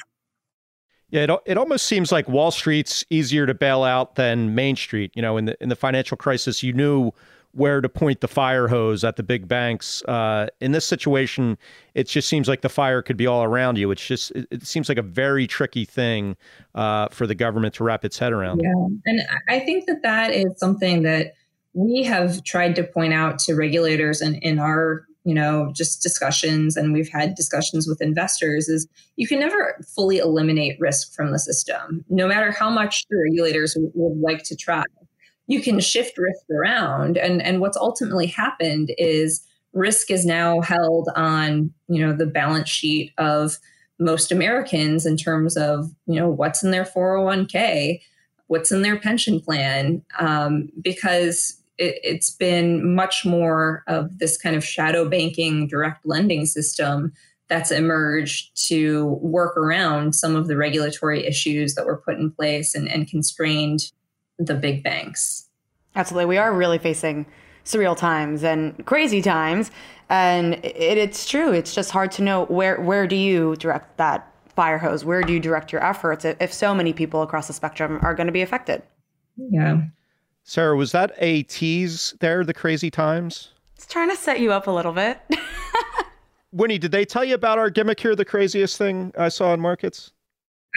Yeah, 1.11 1.23
it, 1.23 1.31
it 1.45 1.57
almost 1.57 1.87
seems 1.87 2.11
like 2.11 2.29
Wall 2.29 2.51
Street's 2.51 3.03
easier 3.09 3.47
to 3.47 3.53
bail 3.53 3.83
out 3.83 4.15
than 4.15 4.53
Main 4.53 4.75
Street. 4.75 5.11
You 5.15 5.21
know, 5.21 5.37
in 5.37 5.45
the 5.45 5.57
in 5.61 5.69
the 5.69 5.75
financial 5.75 6.17
crisis, 6.17 6.61
you 6.61 6.73
knew 6.73 7.11
where 7.53 7.81
to 7.81 7.89
point 7.89 8.21
the 8.21 8.27
fire 8.27 8.67
hose 8.67 9.03
at 9.03 9.15
the 9.15 9.23
big 9.23 9.47
banks. 9.47 10.03
Uh, 10.03 10.47
in 10.61 10.71
this 10.71 10.85
situation, 10.85 11.57
it 11.95 12.07
just 12.07 12.29
seems 12.29 12.47
like 12.47 12.61
the 12.61 12.69
fire 12.69 13.01
could 13.01 13.17
be 13.17 13.27
all 13.27 13.43
around 13.43 13.77
you. 13.77 13.89
It's 13.91 14.05
just 14.05 14.31
it, 14.31 14.65
seems 14.65 14.87
like 14.89 14.97
a 14.97 15.03
very 15.03 15.47
tricky 15.47 15.85
thing 15.85 16.37
uh, 16.75 17.07
for 17.09 17.25
the 17.25 17.35
government 17.35 17.73
to 17.75 17.83
wrap 17.83 18.05
its 18.05 18.19
head 18.19 18.33
around. 18.33 18.61
Yeah, 18.63 18.71
and 19.05 19.21
I 19.47 19.59
think 19.59 19.87
that 19.87 20.03
that 20.03 20.31
is 20.31 20.57
something 20.57 21.03
that 21.03 21.33
we 21.73 22.03
have 22.03 22.43
tried 22.43 22.75
to 22.75 22.83
point 22.83 23.13
out 23.13 23.39
to 23.39 23.55
regulators 23.55 24.21
and 24.21 24.35
in, 24.37 24.53
in 24.53 24.59
our 24.59 25.05
you 25.25 25.33
know 25.33 25.71
just 25.75 26.01
discussions 26.01 26.77
and 26.77 26.93
we've 26.93 27.09
had 27.09 27.35
discussions 27.35 27.87
with 27.87 28.01
investors 28.01 28.69
is 28.69 28.87
you 29.17 29.27
can 29.27 29.39
never 29.39 29.77
fully 29.95 30.17
eliminate 30.17 30.79
risk 30.79 31.13
from 31.13 31.31
the 31.31 31.39
system 31.39 32.03
no 32.09 32.25
matter 32.25 32.51
how 32.51 32.69
much 32.69 33.05
the 33.09 33.17
regulators 33.29 33.75
would 33.77 34.17
like 34.21 34.43
to 34.43 34.55
try 34.55 34.81
you 35.49 35.61
can 35.61 35.79
shift 35.79 36.17
risk 36.17 36.49
around. 36.49 37.17
And 37.17 37.41
and 37.41 37.59
what's 37.59 37.75
ultimately 37.75 38.27
happened 38.27 38.93
is 38.97 39.45
risk 39.73 40.09
is 40.09 40.25
now 40.25 40.61
held 40.61 41.09
on 41.15 41.73
you 41.89 42.05
know 42.05 42.13
the 42.13 42.25
balance 42.25 42.69
sheet 42.69 43.11
of 43.17 43.57
most 43.99 44.31
americans 44.31 45.05
in 45.05 45.15
terms 45.15 45.55
of 45.55 45.91
you 46.07 46.15
know 46.15 46.27
what's 46.27 46.63
in 46.63 46.71
their 46.71 46.85
401k 46.85 48.01
what's 48.47 48.71
in 48.71 48.81
their 48.81 48.99
pension 48.99 49.39
plan 49.39 50.01
um, 50.17 50.69
because 50.81 51.61
it, 51.77 51.99
has 52.03 52.31
been 52.31 52.95
much 52.95 53.25
more 53.25 53.83
of 53.87 54.17
this 54.17 54.37
kind 54.37 54.55
of 54.55 54.65
shadow 54.65 55.07
banking 55.07 55.67
direct 55.67 56.03
lending 56.03 56.47
system 56.47 57.13
that's 57.47 57.71
emerged 57.71 58.49
to 58.67 59.05
work 59.21 59.55
around 59.55 60.15
some 60.15 60.35
of 60.35 60.47
the 60.47 60.57
regulatory 60.57 61.25
issues 61.25 61.75
that 61.75 61.85
were 61.85 61.97
put 61.97 62.15
in 62.15 62.31
place 62.31 62.73
and, 62.73 62.87
and 62.87 63.07
constrained 63.07 63.91
the 64.39 64.55
big 64.55 64.83
banks. 64.83 65.47
Absolutely. 65.95 66.25
We 66.25 66.37
are 66.37 66.53
really 66.53 66.77
facing 66.77 67.25
surreal 67.65 67.95
times 67.95 68.43
and 68.43 68.85
crazy 68.85 69.21
times. 69.21 69.69
And 70.09 70.55
it, 70.55 70.97
it's 70.97 71.29
true. 71.29 71.51
It's 71.51 71.75
just 71.75 71.91
hard 71.91 72.11
to 72.13 72.23
know 72.23 72.45
where, 72.45 72.79
where 72.81 73.05
do 73.05 73.15
you 73.15 73.55
direct 73.57 73.97
that 73.97 74.33
fire 74.47 74.77
hose? 74.77 75.05
Where 75.05 75.21
do 75.21 75.33
you 75.33 75.39
direct 75.39 75.71
your 75.71 75.83
efforts 75.83 76.25
if, 76.25 76.37
if 76.41 76.53
so 76.53 76.73
many 76.73 76.93
people 76.93 77.21
across 77.21 77.47
the 77.47 77.53
spectrum 77.53 77.99
are 78.01 78.15
going 78.15 78.27
to 78.27 78.33
be 78.33 78.41
affected? 78.41 78.81
Yeah. 79.37 79.81
Sarah, 80.43 80.75
was 80.75 80.91
that 80.93 81.13
a 81.19 81.43
tease 81.43 82.15
there, 82.19 82.43
the 82.43 82.53
crazy 82.53 82.89
times? 82.89 83.49
It's 83.75 83.85
trying 83.85 84.09
to 84.09 84.15
set 84.15 84.39
you 84.39 84.51
up 84.51 84.67
a 84.67 84.71
little 84.71 84.91
bit. 84.91 85.19
Winnie, 86.51 86.79
did 86.79 86.91
they 86.91 87.05
tell 87.05 87.23
you 87.23 87.35
about 87.35 87.59
our 87.59 87.69
gimmick 87.69 87.99
here, 87.99 88.15
the 88.15 88.25
craziest 88.25 88.77
thing 88.77 89.13
I 89.17 89.29
saw 89.29 89.53
in 89.53 89.59
markets? 89.59 90.11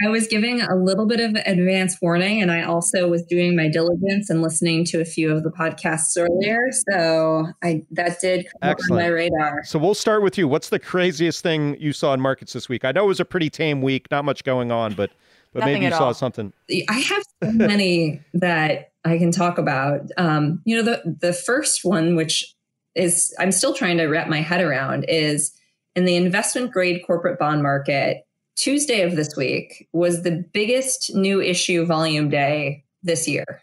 I 0.03 0.09
was 0.09 0.27
giving 0.27 0.61
a 0.61 0.75
little 0.75 1.05
bit 1.05 1.19
of 1.19 1.35
advance 1.45 1.97
warning, 2.01 2.41
and 2.41 2.51
I 2.51 2.63
also 2.63 3.07
was 3.07 3.23
doing 3.23 3.55
my 3.55 3.67
diligence 3.67 4.29
and 4.29 4.41
listening 4.41 4.85
to 4.85 4.99
a 4.99 5.05
few 5.05 5.31
of 5.31 5.43
the 5.43 5.51
podcasts 5.51 6.17
earlier. 6.17 6.57
So 6.89 7.47
I 7.63 7.83
that 7.91 8.19
did 8.19 8.45
come 8.45 8.71
Excellent. 8.71 8.91
on 8.91 8.97
my 8.97 9.13
radar. 9.13 9.63
So 9.63 9.77
we'll 9.77 9.93
start 9.93 10.23
with 10.23 10.37
you. 10.37 10.47
What's 10.47 10.69
the 10.69 10.79
craziest 10.79 11.43
thing 11.43 11.77
you 11.79 11.93
saw 11.93 12.13
in 12.13 12.21
markets 12.21 12.53
this 12.53 12.67
week? 12.67 12.85
I 12.85 12.91
know 12.91 13.03
it 13.03 13.07
was 13.07 13.19
a 13.19 13.25
pretty 13.25 13.49
tame 13.51 13.81
week, 13.81 14.07
not 14.09 14.25
much 14.25 14.43
going 14.43 14.71
on, 14.71 14.93
but 14.93 15.11
but 15.53 15.59
Nothing 15.59 15.73
maybe 15.75 15.85
you 15.85 15.91
saw 15.91 16.05
all. 16.05 16.13
something. 16.15 16.51
I 16.89 16.99
have 16.99 17.23
so 17.43 17.51
many 17.53 18.19
that 18.33 18.91
I 19.05 19.19
can 19.19 19.31
talk 19.31 19.59
about. 19.59 20.01
Um, 20.17 20.61
you 20.65 20.75
know, 20.75 20.81
the 20.81 21.17
the 21.21 21.33
first 21.33 21.81
one, 21.85 22.15
which 22.15 22.55
is 22.95 23.33
I'm 23.39 23.51
still 23.51 23.75
trying 23.75 23.97
to 23.97 24.07
wrap 24.07 24.27
my 24.27 24.41
head 24.41 24.61
around, 24.61 25.05
is 25.07 25.53
in 25.95 26.05
the 26.05 26.15
investment 26.15 26.71
grade 26.71 27.03
corporate 27.05 27.37
bond 27.37 27.61
market 27.61 28.23
Tuesday 28.55 29.01
of 29.01 29.15
this 29.15 29.35
week 29.35 29.87
was 29.93 30.23
the 30.23 30.45
biggest 30.53 31.13
new 31.15 31.41
issue 31.41 31.85
volume 31.85 32.29
day 32.29 32.83
this 33.01 33.27
year. 33.27 33.61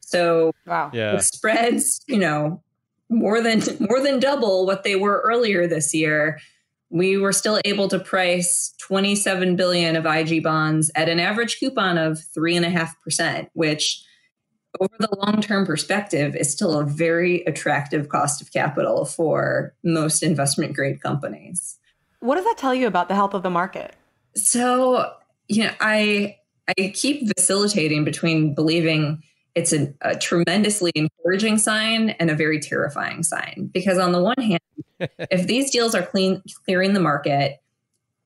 So 0.00 0.52
wow. 0.66 0.90
yeah. 0.92 1.18
spreads, 1.18 2.00
you 2.06 2.18
know, 2.18 2.62
more 3.08 3.40
than 3.40 3.62
more 3.80 4.00
than 4.00 4.20
double 4.20 4.66
what 4.66 4.82
they 4.82 4.96
were 4.96 5.22
earlier 5.24 5.66
this 5.66 5.94
year. 5.94 6.40
We 6.90 7.16
were 7.16 7.32
still 7.32 7.60
able 7.64 7.88
to 7.88 7.98
price 7.98 8.74
27 8.78 9.56
billion 9.56 9.96
of 9.96 10.06
IG 10.06 10.42
bonds 10.42 10.90
at 10.94 11.08
an 11.08 11.18
average 11.18 11.58
coupon 11.58 11.98
of 11.98 12.22
three 12.22 12.56
and 12.56 12.64
a 12.64 12.70
half 12.70 13.00
percent, 13.02 13.50
which 13.54 14.04
over 14.80 14.94
the 14.98 15.16
long 15.16 15.40
term 15.40 15.66
perspective 15.66 16.36
is 16.36 16.50
still 16.50 16.78
a 16.78 16.84
very 16.84 17.42
attractive 17.44 18.08
cost 18.08 18.40
of 18.40 18.52
capital 18.52 19.04
for 19.04 19.74
most 19.82 20.22
investment 20.22 20.74
grade 20.74 21.00
companies. 21.00 21.78
What 22.20 22.36
does 22.36 22.44
that 22.44 22.58
tell 22.58 22.74
you 22.74 22.86
about 22.86 23.08
the 23.08 23.14
health 23.14 23.34
of 23.34 23.42
the 23.42 23.50
market? 23.50 23.96
So, 24.36 25.12
you 25.48 25.64
know, 25.64 25.72
I 25.80 26.36
I 26.68 26.92
keep 26.94 27.30
vacillating 27.36 28.04
between 28.04 28.54
believing 28.54 29.22
it's 29.54 29.72
a, 29.72 29.92
a, 30.00 30.16
tremendously 30.16 30.90
encouraging 30.94 31.58
sign 31.58 32.10
and 32.10 32.30
a 32.30 32.34
very 32.34 32.58
terrifying 32.58 33.22
sign. 33.22 33.70
Because 33.72 33.98
on 33.98 34.12
the 34.12 34.20
one 34.20 34.36
hand, 34.38 34.60
if 35.30 35.46
these 35.46 35.70
deals 35.70 35.94
are 35.94 36.02
clean 36.02 36.42
clearing 36.64 36.92
the 36.92 37.00
market, 37.00 37.60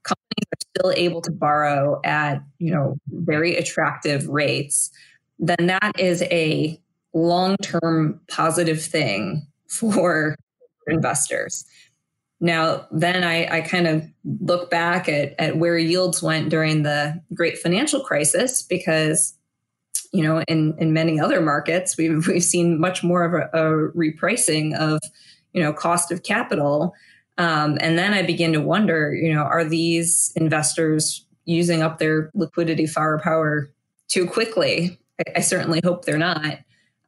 companies 0.05 0.47
are 0.53 0.81
still 0.81 0.92
able 0.92 1.21
to 1.23 1.33
borrow 1.33 2.01
at 2.05 2.42
you 2.59 2.73
know 2.73 2.97
very 3.09 3.57
attractive 3.57 4.27
rates, 4.29 4.90
then 5.38 5.66
that 5.66 5.92
is 5.99 6.23
a 6.23 6.81
long 7.12 7.57
term 7.59 8.21
positive 8.29 8.83
thing 8.83 9.47
for 9.68 10.37
investors. 10.87 11.66
Now, 12.40 12.87
then 12.92 13.24
I, 13.24 13.59
I 13.59 13.61
kind 13.62 13.87
of 13.87 14.07
look 14.40 14.70
back 14.70 15.09
at, 15.09 15.35
at 15.38 15.57
where 15.57 15.77
yields 15.77 16.22
went 16.22 16.51
during 16.51 16.83
the 16.83 17.20
great 17.35 17.59
financial 17.59 18.01
crisis 18.01 18.62
because, 18.62 19.35
you 20.12 20.22
know, 20.22 20.42
in, 20.46 20.77
in 20.79 20.92
many 20.92 21.18
other 21.18 21.40
markets, 21.40 21.96
we've, 21.96 22.27
we've 22.29 22.44
seen 22.44 22.81
much 22.81 23.03
more 23.03 23.24
of 23.24 23.35
a, 23.35 23.59
a 23.59 23.92
repricing 23.92 24.77
of, 24.77 25.01
you 25.53 25.62
know, 25.62 25.72
cost 25.72 26.12
of 26.12 26.22
capital. 26.22 26.94
Um, 27.38 27.77
and 27.81 27.98
then 27.98 28.14
I 28.14 28.22
begin 28.22 28.53
to 28.53 28.61
wonder, 28.61 29.12
you 29.14 29.33
know, 29.33 29.42
are 29.42 29.64
these 29.64 30.33
investors 30.37 31.24
using 31.44 31.83
up 31.83 31.98
their 31.98 32.31
liquidity 32.35 32.87
firepower 32.87 33.72
too 34.07 34.27
quickly? 34.27 34.98
I, 35.18 35.38
I 35.38 35.40
certainly 35.40 35.81
hope 35.83 36.05
they're 36.05 36.18
not. 36.18 36.59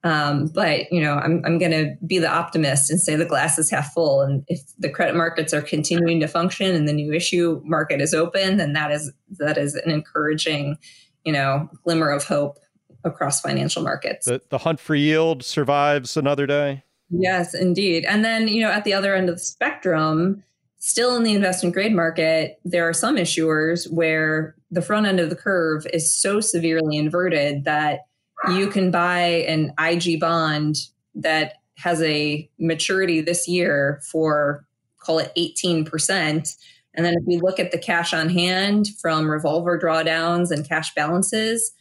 Um, 0.02 0.46
but 0.46 0.90
you 0.90 1.00
know, 1.00 1.14
I'm 1.14 1.42
I'm 1.44 1.58
going 1.58 1.72
to 1.72 1.94
be 2.06 2.18
the 2.18 2.30
optimist 2.30 2.90
and 2.90 3.00
say 3.00 3.16
the 3.16 3.26
glass 3.26 3.58
is 3.58 3.70
half 3.70 3.92
full. 3.92 4.22
And 4.22 4.44
if 4.48 4.60
the 4.78 4.88
credit 4.88 5.14
markets 5.14 5.52
are 5.52 5.60
continuing 5.60 6.20
to 6.20 6.26
function 6.26 6.74
and 6.74 6.88
the 6.88 6.92
new 6.92 7.12
issue 7.12 7.60
market 7.64 8.00
is 8.00 8.14
open, 8.14 8.56
then 8.56 8.72
that 8.72 8.90
is 8.90 9.12
that 9.38 9.58
is 9.58 9.74
an 9.74 9.90
encouraging, 9.90 10.78
you 11.24 11.32
know, 11.32 11.68
glimmer 11.84 12.10
of 12.10 12.24
hope 12.24 12.58
across 13.04 13.40
financial 13.40 13.82
markets. 13.82 14.26
The, 14.26 14.40
the 14.48 14.58
hunt 14.58 14.80
for 14.80 14.94
yield 14.94 15.44
survives 15.44 16.16
another 16.16 16.46
day. 16.46 16.84
Yes, 17.10 17.54
indeed. 17.54 18.04
And 18.06 18.24
then 18.24 18.48
you 18.48 18.62
know, 18.62 18.70
at 18.70 18.84
the 18.84 18.94
other 18.94 19.14
end 19.14 19.28
of 19.28 19.34
the 19.34 19.40
spectrum, 19.40 20.42
still 20.78 21.14
in 21.14 21.24
the 21.24 21.34
investment 21.34 21.74
grade 21.74 21.94
market, 21.94 22.58
there 22.64 22.88
are 22.88 22.94
some 22.94 23.16
issuers 23.16 23.90
where 23.92 24.54
the 24.70 24.80
front 24.80 25.06
end 25.06 25.20
of 25.20 25.28
the 25.28 25.36
curve 25.36 25.86
is 25.92 26.10
so 26.10 26.40
severely 26.40 26.96
inverted 26.96 27.64
that 27.64 28.06
you 28.48 28.68
can 28.68 28.90
buy 28.90 29.20
an 29.48 29.72
IG 29.78 30.20
bond 30.20 30.76
that 31.14 31.54
has 31.76 32.02
a 32.02 32.48
maturity 32.58 33.20
this 33.20 33.48
year 33.48 34.00
for 34.10 34.66
call 34.98 35.18
it 35.18 35.32
18%. 35.36 36.56
And 36.94 37.06
then 37.06 37.14
if 37.14 37.24
we 37.26 37.38
look 37.38 37.58
at 37.58 37.70
the 37.70 37.78
cash 37.78 38.12
on 38.12 38.28
hand 38.28 38.88
from 39.00 39.30
revolver 39.30 39.78
drawdowns 39.78 40.50
and 40.50 40.68
cash 40.68 40.94
balances, 40.94 41.72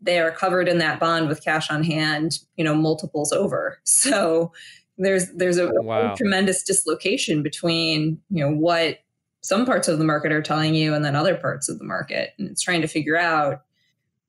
they 0.00 0.18
are 0.18 0.30
covered 0.30 0.68
in 0.68 0.78
that 0.78 1.00
bond 1.00 1.28
with 1.28 1.44
cash 1.44 1.70
on 1.70 1.82
hand, 1.84 2.38
you 2.56 2.64
know, 2.64 2.74
multiples 2.74 3.32
over. 3.32 3.78
So 3.84 4.52
there's 4.98 5.30
there's 5.32 5.58
a, 5.58 5.68
oh, 5.68 5.82
wow. 5.82 6.12
a 6.12 6.16
tremendous 6.16 6.62
dislocation 6.62 7.42
between, 7.42 8.18
you 8.30 8.42
know, 8.42 8.50
what 8.50 9.00
some 9.42 9.66
parts 9.66 9.88
of 9.88 9.98
the 9.98 10.04
market 10.04 10.32
are 10.32 10.42
telling 10.42 10.74
you 10.74 10.94
and 10.94 11.04
then 11.04 11.14
other 11.14 11.36
parts 11.36 11.68
of 11.68 11.78
the 11.78 11.84
market. 11.84 12.30
And 12.38 12.48
it's 12.50 12.62
trying 12.62 12.80
to 12.80 12.88
figure 12.88 13.16
out, 13.16 13.62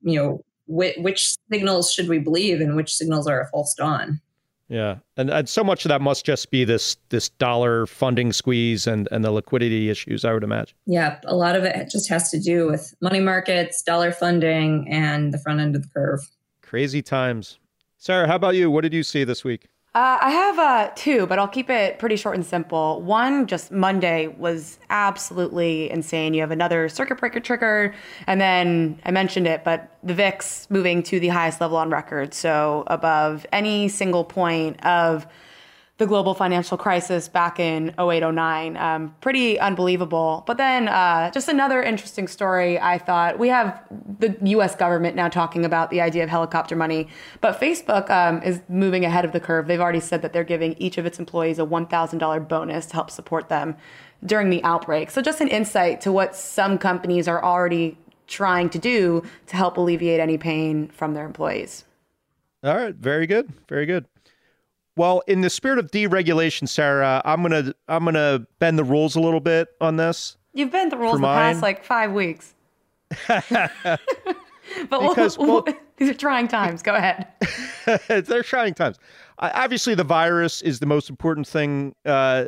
you 0.02 0.16
know, 0.16 0.44
which, 0.68 0.96
which 0.98 1.34
signals 1.50 1.92
should 1.92 2.08
we 2.08 2.18
believe 2.18 2.60
and 2.60 2.76
which 2.76 2.94
signals 2.94 3.26
are 3.26 3.40
a 3.40 3.48
false 3.48 3.74
dawn? 3.74 4.20
Yeah, 4.68 4.96
and 5.16 5.30
and 5.30 5.48
so 5.48 5.64
much 5.64 5.86
of 5.86 5.88
that 5.88 6.02
must 6.02 6.26
just 6.26 6.50
be 6.50 6.64
this 6.64 6.98
this 7.08 7.30
dollar 7.30 7.86
funding 7.86 8.34
squeeze 8.34 8.86
and 8.86 9.08
and 9.10 9.24
the 9.24 9.30
liquidity 9.30 9.88
issues. 9.88 10.26
I 10.26 10.34
would 10.34 10.44
imagine. 10.44 10.76
Yeah, 10.84 11.18
a 11.24 11.34
lot 11.34 11.56
of 11.56 11.64
it 11.64 11.88
just 11.90 12.08
has 12.10 12.30
to 12.32 12.38
do 12.38 12.66
with 12.66 12.94
money 13.00 13.20
markets, 13.20 13.82
dollar 13.82 14.12
funding, 14.12 14.86
and 14.90 15.32
the 15.32 15.38
front 15.38 15.60
end 15.60 15.74
of 15.74 15.82
the 15.82 15.88
curve. 15.88 16.20
Crazy 16.60 17.00
times. 17.00 17.58
Sarah, 17.96 18.26
how 18.26 18.36
about 18.36 18.56
you? 18.56 18.70
What 18.70 18.82
did 18.82 18.92
you 18.92 19.02
see 19.02 19.24
this 19.24 19.42
week? 19.42 19.68
Uh, 19.94 20.18
I 20.20 20.30
have 20.30 20.58
uh, 20.58 20.90
two, 20.94 21.26
but 21.26 21.38
I'll 21.38 21.48
keep 21.48 21.70
it 21.70 21.98
pretty 21.98 22.16
short 22.16 22.36
and 22.36 22.44
simple. 22.44 23.00
One, 23.00 23.46
just 23.46 23.72
Monday 23.72 24.26
was 24.28 24.78
absolutely 24.90 25.90
insane. 25.90 26.34
You 26.34 26.42
have 26.42 26.50
another 26.50 26.90
circuit 26.90 27.18
breaker 27.18 27.40
trigger, 27.40 27.94
and 28.26 28.38
then 28.38 29.00
I 29.06 29.10
mentioned 29.10 29.46
it, 29.46 29.64
but 29.64 29.96
the 30.04 30.12
VIX 30.12 30.70
moving 30.70 31.02
to 31.04 31.18
the 31.18 31.28
highest 31.28 31.60
level 31.60 31.78
on 31.78 31.88
record, 31.88 32.34
so 32.34 32.84
above 32.86 33.46
any 33.50 33.88
single 33.88 34.24
point 34.24 34.84
of 34.84 35.26
the 35.98 36.06
global 36.06 36.32
financial 36.32 36.78
crisis 36.78 37.28
back 37.28 37.58
in 37.58 37.88
0809. 37.98 38.76
Um, 38.76 39.14
pretty 39.20 39.58
unbelievable. 39.58 40.44
But 40.46 40.56
then, 40.56 40.86
uh, 40.86 41.32
just 41.32 41.48
another 41.48 41.82
interesting 41.82 42.28
story, 42.28 42.78
I 42.78 42.98
thought. 42.98 43.38
We 43.38 43.48
have 43.48 43.82
the 44.20 44.36
US 44.42 44.76
government 44.76 45.16
now 45.16 45.28
talking 45.28 45.64
about 45.64 45.90
the 45.90 46.00
idea 46.00 46.22
of 46.22 46.30
helicopter 46.30 46.76
money, 46.76 47.08
but 47.40 47.60
Facebook 47.60 48.08
um, 48.10 48.40
is 48.44 48.60
moving 48.68 49.04
ahead 49.04 49.24
of 49.24 49.32
the 49.32 49.40
curve. 49.40 49.66
They've 49.66 49.80
already 49.80 50.00
said 50.00 50.22
that 50.22 50.32
they're 50.32 50.44
giving 50.44 50.74
each 50.78 50.98
of 50.98 51.04
its 51.04 51.18
employees 51.18 51.58
a 51.58 51.64
$1,000 51.64 52.48
bonus 52.48 52.86
to 52.86 52.94
help 52.94 53.10
support 53.10 53.48
them 53.48 53.76
during 54.24 54.50
the 54.50 54.62
outbreak. 54.62 55.10
So, 55.10 55.20
just 55.20 55.40
an 55.40 55.48
insight 55.48 56.00
to 56.02 56.12
what 56.12 56.36
some 56.36 56.78
companies 56.78 57.26
are 57.26 57.44
already 57.44 57.98
trying 58.28 58.70
to 58.70 58.78
do 58.78 59.24
to 59.46 59.56
help 59.56 59.76
alleviate 59.78 60.20
any 60.20 60.38
pain 60.38 60.88
from 60.88 61.14
their 61.14 61.26
employees. 61.26 61.84
All 62.62 62.76
right, 62.76 62.94
very 62.94 63.26
good, 63.26 63.52
very 63.68 63.86
good. 63.86 64.06
Well, 64.98 65.22
in 65.28 65.42
the 65.42 65.48
spirit 65.48 65.78
of 65.78 65.92
deregulation, 65.92 66.68
Sarah, 66.68 67.22
I'm 67.24 67.40
gonna 67.40 67.72
I'm 67.86 68.04
gonna 68.04 68.44
bend 68.58 68.80
the 68.80 68.84
rules 68.84 69.14
a 69.14 69.20
little 69.20 69.38
bit 69.38 69.68
on 69.80 69.96
this. 69.96 70.36
You've 70.54 70.72
bent 70.72 70.90
the 70.90 70.96
rules 70.96 71.14
the 71.14 71.20
mine. 71.20 71.52
past 71.52 71.62
like 71.62 71.84
five 71.84 72.10
weeks. 72.12 72.52
but 73.28 73.60
Because, 74.90 75.38
we'll, 75.38 75.62
well- 75.62 75.64
these 75.98 76.10
are 76.10 76.14
trying 76.14 76.48
times. 76.48 76.82
Go 76.82 76.96
ahead. 76.96 77.28
They're 78.08 78.42
trying 78.42 78.74
times. 78.74 78.98
Uh, 79.38 79.50
obviously, 79.54 79.94
the 79.94 80.02
virus 80.02 80.62
is 80.62 80.80
the 80.80 80.86
most 80.86 81.08
important 81.08 81.46
thing 81.46 81.94
uh, 82.04 82.46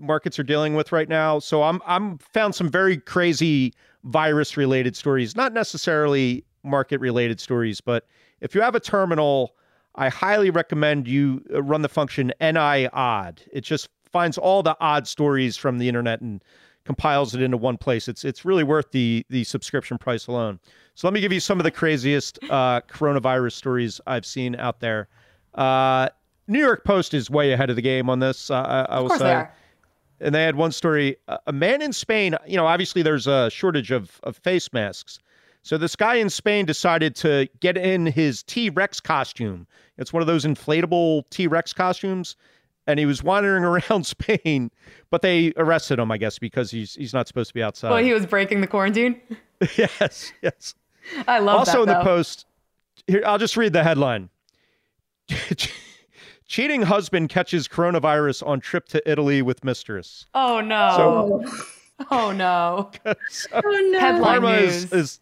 markets 0.00 0.36
are 0.40 0.44
dealing 0.44 0.74
with 0.74 0.90
right 0.90 1.08
now. 1.08 1.38
So 1.38 1.62
I'm 1.62 1.80
I'm 1.86 2.18
found 2.18 2.56
some 2.56 2.68
very 2.68 2.96
crazy 2.96 3.72
virus 4.02 4.56
related 4.56 4.96
stories, 4.96 5.36
not 5.36 5.52
necessarily 5.52 6.44
market 6.64 6.98
related 6.98 7.38
stories, 7.38 7.80
but 7.80 8.04
if 8.40 8.52
you 8.52 8.60
have 8.62 8.74
a 8.74 8.80
terminal, 8.80 9.54
I 9.96 10.08
highly 10.08 10.50
recommend 10.50 11.06
you 11.06 11.42
uh, 11.52 11.62
run 11.62 11.82
the 11.82 11.88
function 11.88 12.32
ni 12.40 12.88
odd. 12.88 13.42
It 13.52 13.62
just 13.62 13.88
finds 14.04 14.38
all 14.38 14.62
the 14.62 14.76
odd 14.80 15.06
stories 15.06 15.56
from 15.56 15.78
the 15.78 15.88
internet 15.88 16.20
and 16.20 16.42
compiles 16.84 17.34
it 17.34 17.42
into 17.42 17.56
one 17.56 17.76
place. 17.76 18.08
It's 18.08 18.24
it's 18.24 18.44
really 18.44 18.64
worth 18.64 18.90
the 18.90 19.24
the 19.30 19.44
subscription 19.44 19.98
price 19.98 20.26
alone. 20.26 20.58
So 20.94 21.06
let 21.06 21.14
me 21.14 21.20
give 21.20 21.32
you 21.32 21.40
some 21.40 21.58
of 21.58 21.64
the 21.64 21.70
craziest 21.70 22.38
uh, 22.50 22.80
coronavirus 22.82 23.52
stories 23.52 24.00
I've 24.06 24.26
seen 24.26 24.54
out 24.56 24.80
there. 24.80 25.08
Uh, 25.54 26.08
New 26.46 26.60
York 26.60 26.84
Post 26.84 27.14
is 27.14 27.30
way 27.30 27.52
ahead 27.52 27.70
of 27.70 27.76
the 27.76 27.82
game 27.82 28.10
on 28.10 28.18
this. 28.18 28.50
Uh, 28.50 28.54
I, 28.88 28.96
I 28.96 29.00
will 29.00 29.10
say. 29.10 29.18
they 29.18 29.32
are. 29.32 29.54
And 30.20 30.34
they 30.34 30.44
had 30.44 30.56
one 30.56 30.72
story: 30.72 31.16
a 31.28 31.38
a 31.48 31.52
man 31.52 31.82
in 31.82 31.92
Spain. 31.92 32.36
You 32.46 32.56
know, 32.56 32.66
obviously 32.66 33.02
there's 33.02 33.26
a 33.26 33.50
shortage 33.50 33.90
of 33.90 34.20
of 34.22 34.36
face 34.36 34.72
masks. 34.72 35.18
So 35.64 35.78
this 35.78 35.96
guy 35.96 36.16
in 36.16 36.28
Spain 36.28 36.66
decided 36.66 37.16
to 37.16 37.48
get 37.60 37.78
in 37.78 38.04
his 38.04 38.42
T 38.42 38.68
Rex 38.68 39.00
costume. 39.00 39.66
It's 39.96 40.12
one 40.12 40.20
of 40.20 40.26
those 40.26 40.44
inflatable 40.44 41.28
T 41.30 41.46
Rex 41.46 41.72
costumes, 41.72 42.36
and 42.86 42.98
he 42.98 43.06
was 43.06 43.22
wandering 43.22 43.64
around 43.90 44.04
Spain. 44.04 44.70
But 45.10 45.22
they 45.22 45.54
arrested 45.56 45.98
him, 45.98 46.10
I 46.10 46.18
guess, 46.18 46.38
because 46.38 46.70
he's 46.70 46.94
he's 46.94 47.14
not 47.14 47.26
supposed 47.26 47.48
to 47.48 47.54
be 47.54 47.62
outside. 47.62 47.90
Well, 47.90 48.04
he 48.04 48.12
was 48.12 48.26
breaking 48.26 48.60
the 48.60 48.66
quarantine. 48.66 49.18
yes, 49.76 50.32
yes. 50.42 50.74
I 51.26 51.38
love 51.38 51.56
it. 51.56 51.58
also 51.60 51.72
that. 51.72 51.82
in 51.82 51.88
the 51.88 51.94
though. 51.94 52.16
post, 52.16 52.44
here 53.06 53.22
I'll 53.24 53.38
just 53.38 53.56
read 53.56 53.72
the 53.72 53.82
headline. 53.82 54.28
Cheating 56.46 56.82
husband 56.82 57.30
catches 57.30 57.66
coronavirus 57.68 58.46
on 58.46 58.60
trip 58.60 58.86
to 58.88 59.10
Italy 59.10 59.40
with 59.40 59.64
mistress. 59.64 60.26
Oh 60.34 60.60
no. 60.60 61.42
So- 61.42 61.64
oh 62.10 62.32
no. 62.32 62.90
Oh 63.06 63.62
no. 63.62 63.98
Headline 63.98 64.22
karma 64.40 64.60
news. 64.60 64.84
is, 64.84 64.92
is 64.92 65.20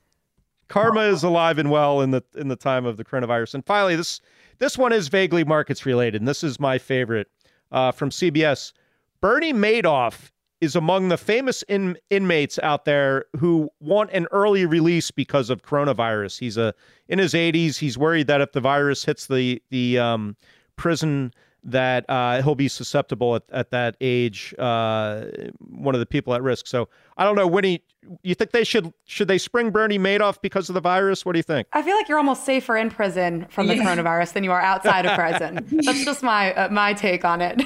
karma 0.73 1.03
is 1.03 1.23
alive 1.23 1.59
and 1.59 1.71
well 1.71 2.01
in 2.01 2.13
the 2.13 2.25
in 2.35 2.49
the 2.49 2.57
time 2.57 2.87
of 2.87 2.97
the 2.97 3.05
coronavirus. 3.05 3.55
And 3.55 3.67
finally, 3.67 3.95
this 3.95 4.23
this 4.59 4.79
one 4.79 4.93
is 4.93 5.09
vaguely 5.09 5.45
markets 5.45 5.85
related, 5.85 6.23
and 6.23 6.27
this 6.27 6.43
is 6.43 6.59
my 6.59 6.79
favorite 6.79 7.29
uh, 7.71 7.93
from 7.93 8.09
CBS. 8.09 8.73
Bernie 9.21 9.53
Madoff 9.53 10.31
is 10.63 10.75
among 10.75 11.09
the 11.09 11.19
famous 11.19 11.63
in, 11.65 11.99
inmates 12.09 12.59
out 12.61 12.87
there 12.87 13.27
who 13.39 13.69
want 13.81 14.11
an 14.13 14.27
early 14.33 14.65
release 14.65 15.11
because 15.11 15.51
of 15.51 15.63
coronavirus. 15.63 16.39
He's 16.39 16.57
a 16.57 16.73
in 17.07 17.19
his 17.19 17.35
80s. 17.35 17.77
He's 17.77 17.99
worried 17.99 18.27
that 18.29 18.41
if 18.41 18.53
the 18.53 18.61
virus 18.61 19.05
hits 19.05 19.27
the 19.27 19.63
the 19.69 19.99
um, 19.99 20.37
prison, 20.77 21.35
that 21.65 22.05
uh, 22.09 22.43
he'll 22.43 22.55
be 22.55 22.69
susceptible 22.69 23.37
at, 23.37 23.43
at 23.53 23.71
that 23.71 23.97
age. 24.01 24.55
Uh, 24.59 25.27
one 25.61 25.95
of 25.95 26.01
the 26.01 26.07
people 26.07 26.35
at 26.35 26.43
risk. 26.43 26.67
So 26.67 26.89
I 27.17 27.25
don't 27.25 27.37
know, 27.37 27.47
Winnie. 27.47 27.83
You 28.23 28.35
think 28.35 28.51
they 28.51 28.65
should 28.65 28.93
should 29.05 29.29
they 29.29 29.39
spring 29.39 29.71
Bernie 29.71 29.99
Madoff 29.99 30.41
because 30.43 30.69
of 30.69 30.75
the 30.75 30.81
virus? 30.81 31.25
What 31.25 31.33
do 31.35 31.39
you 31.39 31.43
think? 31.45 31.69
I 31.73 31.83
feel 31.83 31.95
like 31.95 32.09
you're 32.09 32.19
almost 32.19 32.45
safer 32.45 32.77
in 32.77 32.91
prison 32.91 33.47
from 33.49 33.69
the 33.69 33.77
Yeah. 33.77 33.85
coronavirus 33.85 34.33
than 34.33 34.43
you 34.45 34.51
are 34.51 34.61
outside 34.61 35.07
of 35.07 35.17
prison. 35.17 35.65
That's 35.85 36.05
just 36.05 36.23
my 36.23 36.53
uh, 36.55 36.69
my 36.71 36.95
take 36.95 37.25
on 37.25 37.41
it. 37.41 37.63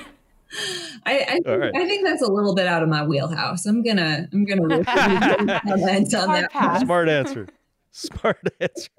I, 1.06 1.18
I, 1.18 1.24
think, 1.32 1.48
All 1.48 1.58
right. 1.58 1.72
I 1.74 1.86
think 1.86 2.06
that's 2.06 2.22
a 2.22 2.30
little 2.30 2.54
bit 2.54 2.68
out 2.68 2.80
of 2.82 2.88
my 2.88 3.04
wheelhouse. 3.04 3.66
I'm 3.66 3.82
gonna 3.82 4.28
I'm 4.32 4.44
gonna 4.44 4.84
comment 4.84 5.22
on 5.40 5.48
Hard 5.48 6.44
that. 6.44 6.48
pass. 6.52 6.80
Smart 6.82 7.08
answer. 7.08 7.48
Smart 7.90 8.38
answer. 8.60 8.90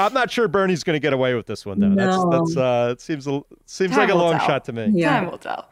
I'm 0.00 0.14
not 0.14 0.30
sure 0.30 0.48
Bernie's 0.48 0.82
going 0.82 0.96
to 0.96 1.00
get 1.00 1.12
away 1.12 1.34
with 1.34 1.46
this 1.46 1.64
one 1.66 1.78
though. 1.78 1.94
That's 1.94 2.16
No. 2.16 2.30
that's 2.30 2.56
uh, 2.56 2.88
it 2.92 3.00
seems 3.00 3.26
a, 3.26 3.42
seems 3.66 3.90
Time 3.92 4.00
like 4.00 4.08
a 4.10 4.14
long 4.14 4.38
tell. 4.38 4.46
shot 4.46 4.64
to 4.66 4.72
me. 4.72 4.88
Yeah. 4.92 5.20
Time 5.20 5.30
will 5.30 5.38
tell. 5.38 5.68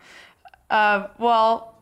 Uh, 0.71 1.07
well, 1.19 1.75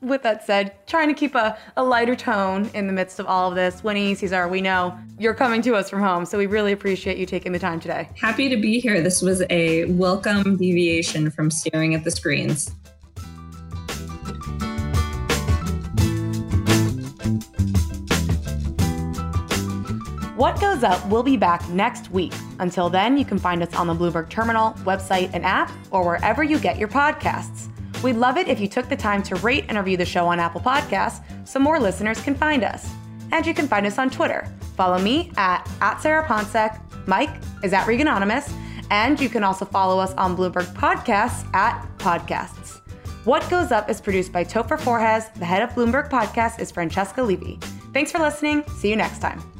with 0.00 0.22
that 0.22 0.46
said, 0.46 0.72
trying 0.86 1.08
to 1.08 1.14
keep 1.14 1.34
a, 1.34 1.58
a 1.76 1.84
lighter 1.84 2.16
tone 2.16 2.70
in 2.72 2.86
the 2.86 2.92
midst 2.92 3.18
of 3.20 3.26
all 3.26 3.50
of 3.50 3.54
this. 3.54 3.84
Winnie, 3.84 4.14
Cisar, 4.14 4.48
we 4.50 4.62
know 4.62 4.98
you're 5.18 5.34
coming 5.34 5.60
to 5.60 5.74
us 5.74 5.90
from 5.90 6.00
home, 6.00 6.24
so 6.24 6.38
we 6.38 6.46
really 6.46 6.72
appreciate 6.72 7.18
you 7.18 7.26
taking 7.26 7.52
the 7.52 7.58
time 7.58 7.78
today. 7.80 8.08
Happy 8.18 8.48
to 8.48 8.56
be 8.56 8.80
here. 8.80 9.02
This 9.02 9.20
was 9.20 9.42
a 9.50 9.84
welcome 9.92 10.56
deviation 10.56 11.30
from 11.30 11.50
staring 11.50 11.94
at 11.94 12.04
the 12.04 12.10
screens. 12.10 12.70
What 20.40 20.58
Goes 20.58 20.82
Up 20.82 21.06
will 21.10 21.22
be 21.22 21.36
back 21.36 21.68
next 21.68 22.10
week. 22.10 22.32
Until 22.60 22.88
then, 22.88 23.18
you 23.18 23.26
can 23.26 23.38
find 23.38 23.62
us 23.62 23.74
on 23.74 23.86
the 23.86 23.94
Bloomberg 23.94 24.30
Terminal, 24.30 24.70
website, 24.84 25.28
and 25.34 25.44
app, 25.44 25.70
or 25.90 26.02
wherever 26.02 26.42
you 26.42 26.58
get 26.58 26.78
your 26.78 26.88
podcasts. 26.88 27.68
We'd 28.02 28.16
love 28.16 28.38
it 28.38 28.48
if 28.48 28.58
you 28.58 28.66
took 28.66 28.88
the 28.88 28.96
time 28.96 29.22
to 29.24 29.34
rate 29.36 29.66
and 29.68 29.76
review 29.76 29.98
the 29.98 30.06
show 30.06 30.26
on 30.26 30.40
Apple 30.40 30.62
Podcasts 30.62 31.20
so 31.46 31.58
more 31.58 31.78
listeners 31.78 32.22
can 32.22 32.34
find 32.34 32.64
us. 32.64 32.90
And 33.32 33.46
you 33.46 33.52
can 33.52 33.68
find 33.68 33.84
us 33.84 33.98
on 33.98 34.08
Twitter. 34.08 34.50
Follow 34.78 34.98
me 34.98 35.30
at, 35.36 35.68
at 35.82 36.00
Sarah 36.00 36.24
Ponczek. 36.24 36.80
Mike 37.06 37.36
is 37.62 37.74
at 37.74 37.86
Reganonymous. 37.86 38.50
And 38.90 39.20
you 39.20 39.28
can 39.28 39.44
also 39.44 39.66
follow 39.66 39.98
us 39.98 40.14
on 40.14 40.38
Bloomberg 40.38 40.72
Podcasts 40.72 41.46
at 41.54 41.86
Podcasts. 41.98 42.80
What 43.26 43.46
Goes 43.50 43.72
Up 43.72 43.90
is 43.90 44.00
produced 44.00 44.32
by 44.32 44.44
Topher 44.44 44.78
Forhecz. 44.78 45.34
The 45.34 45.44
head 45.44 45.60
of 45.60 45.68
Bloomberg 45.72 46.08
Podcast 46.08 46.60
is 46.60 46.70
Francesca 46.70 47.22
Levy. 47.22 47.58
Thanks 47.92 48.10
for 48.10 48.20
listening. 48.20 48.64
See 48.78 48.88
you 48.88 48.96
next 48.96 49.18
time. 49.18 49.59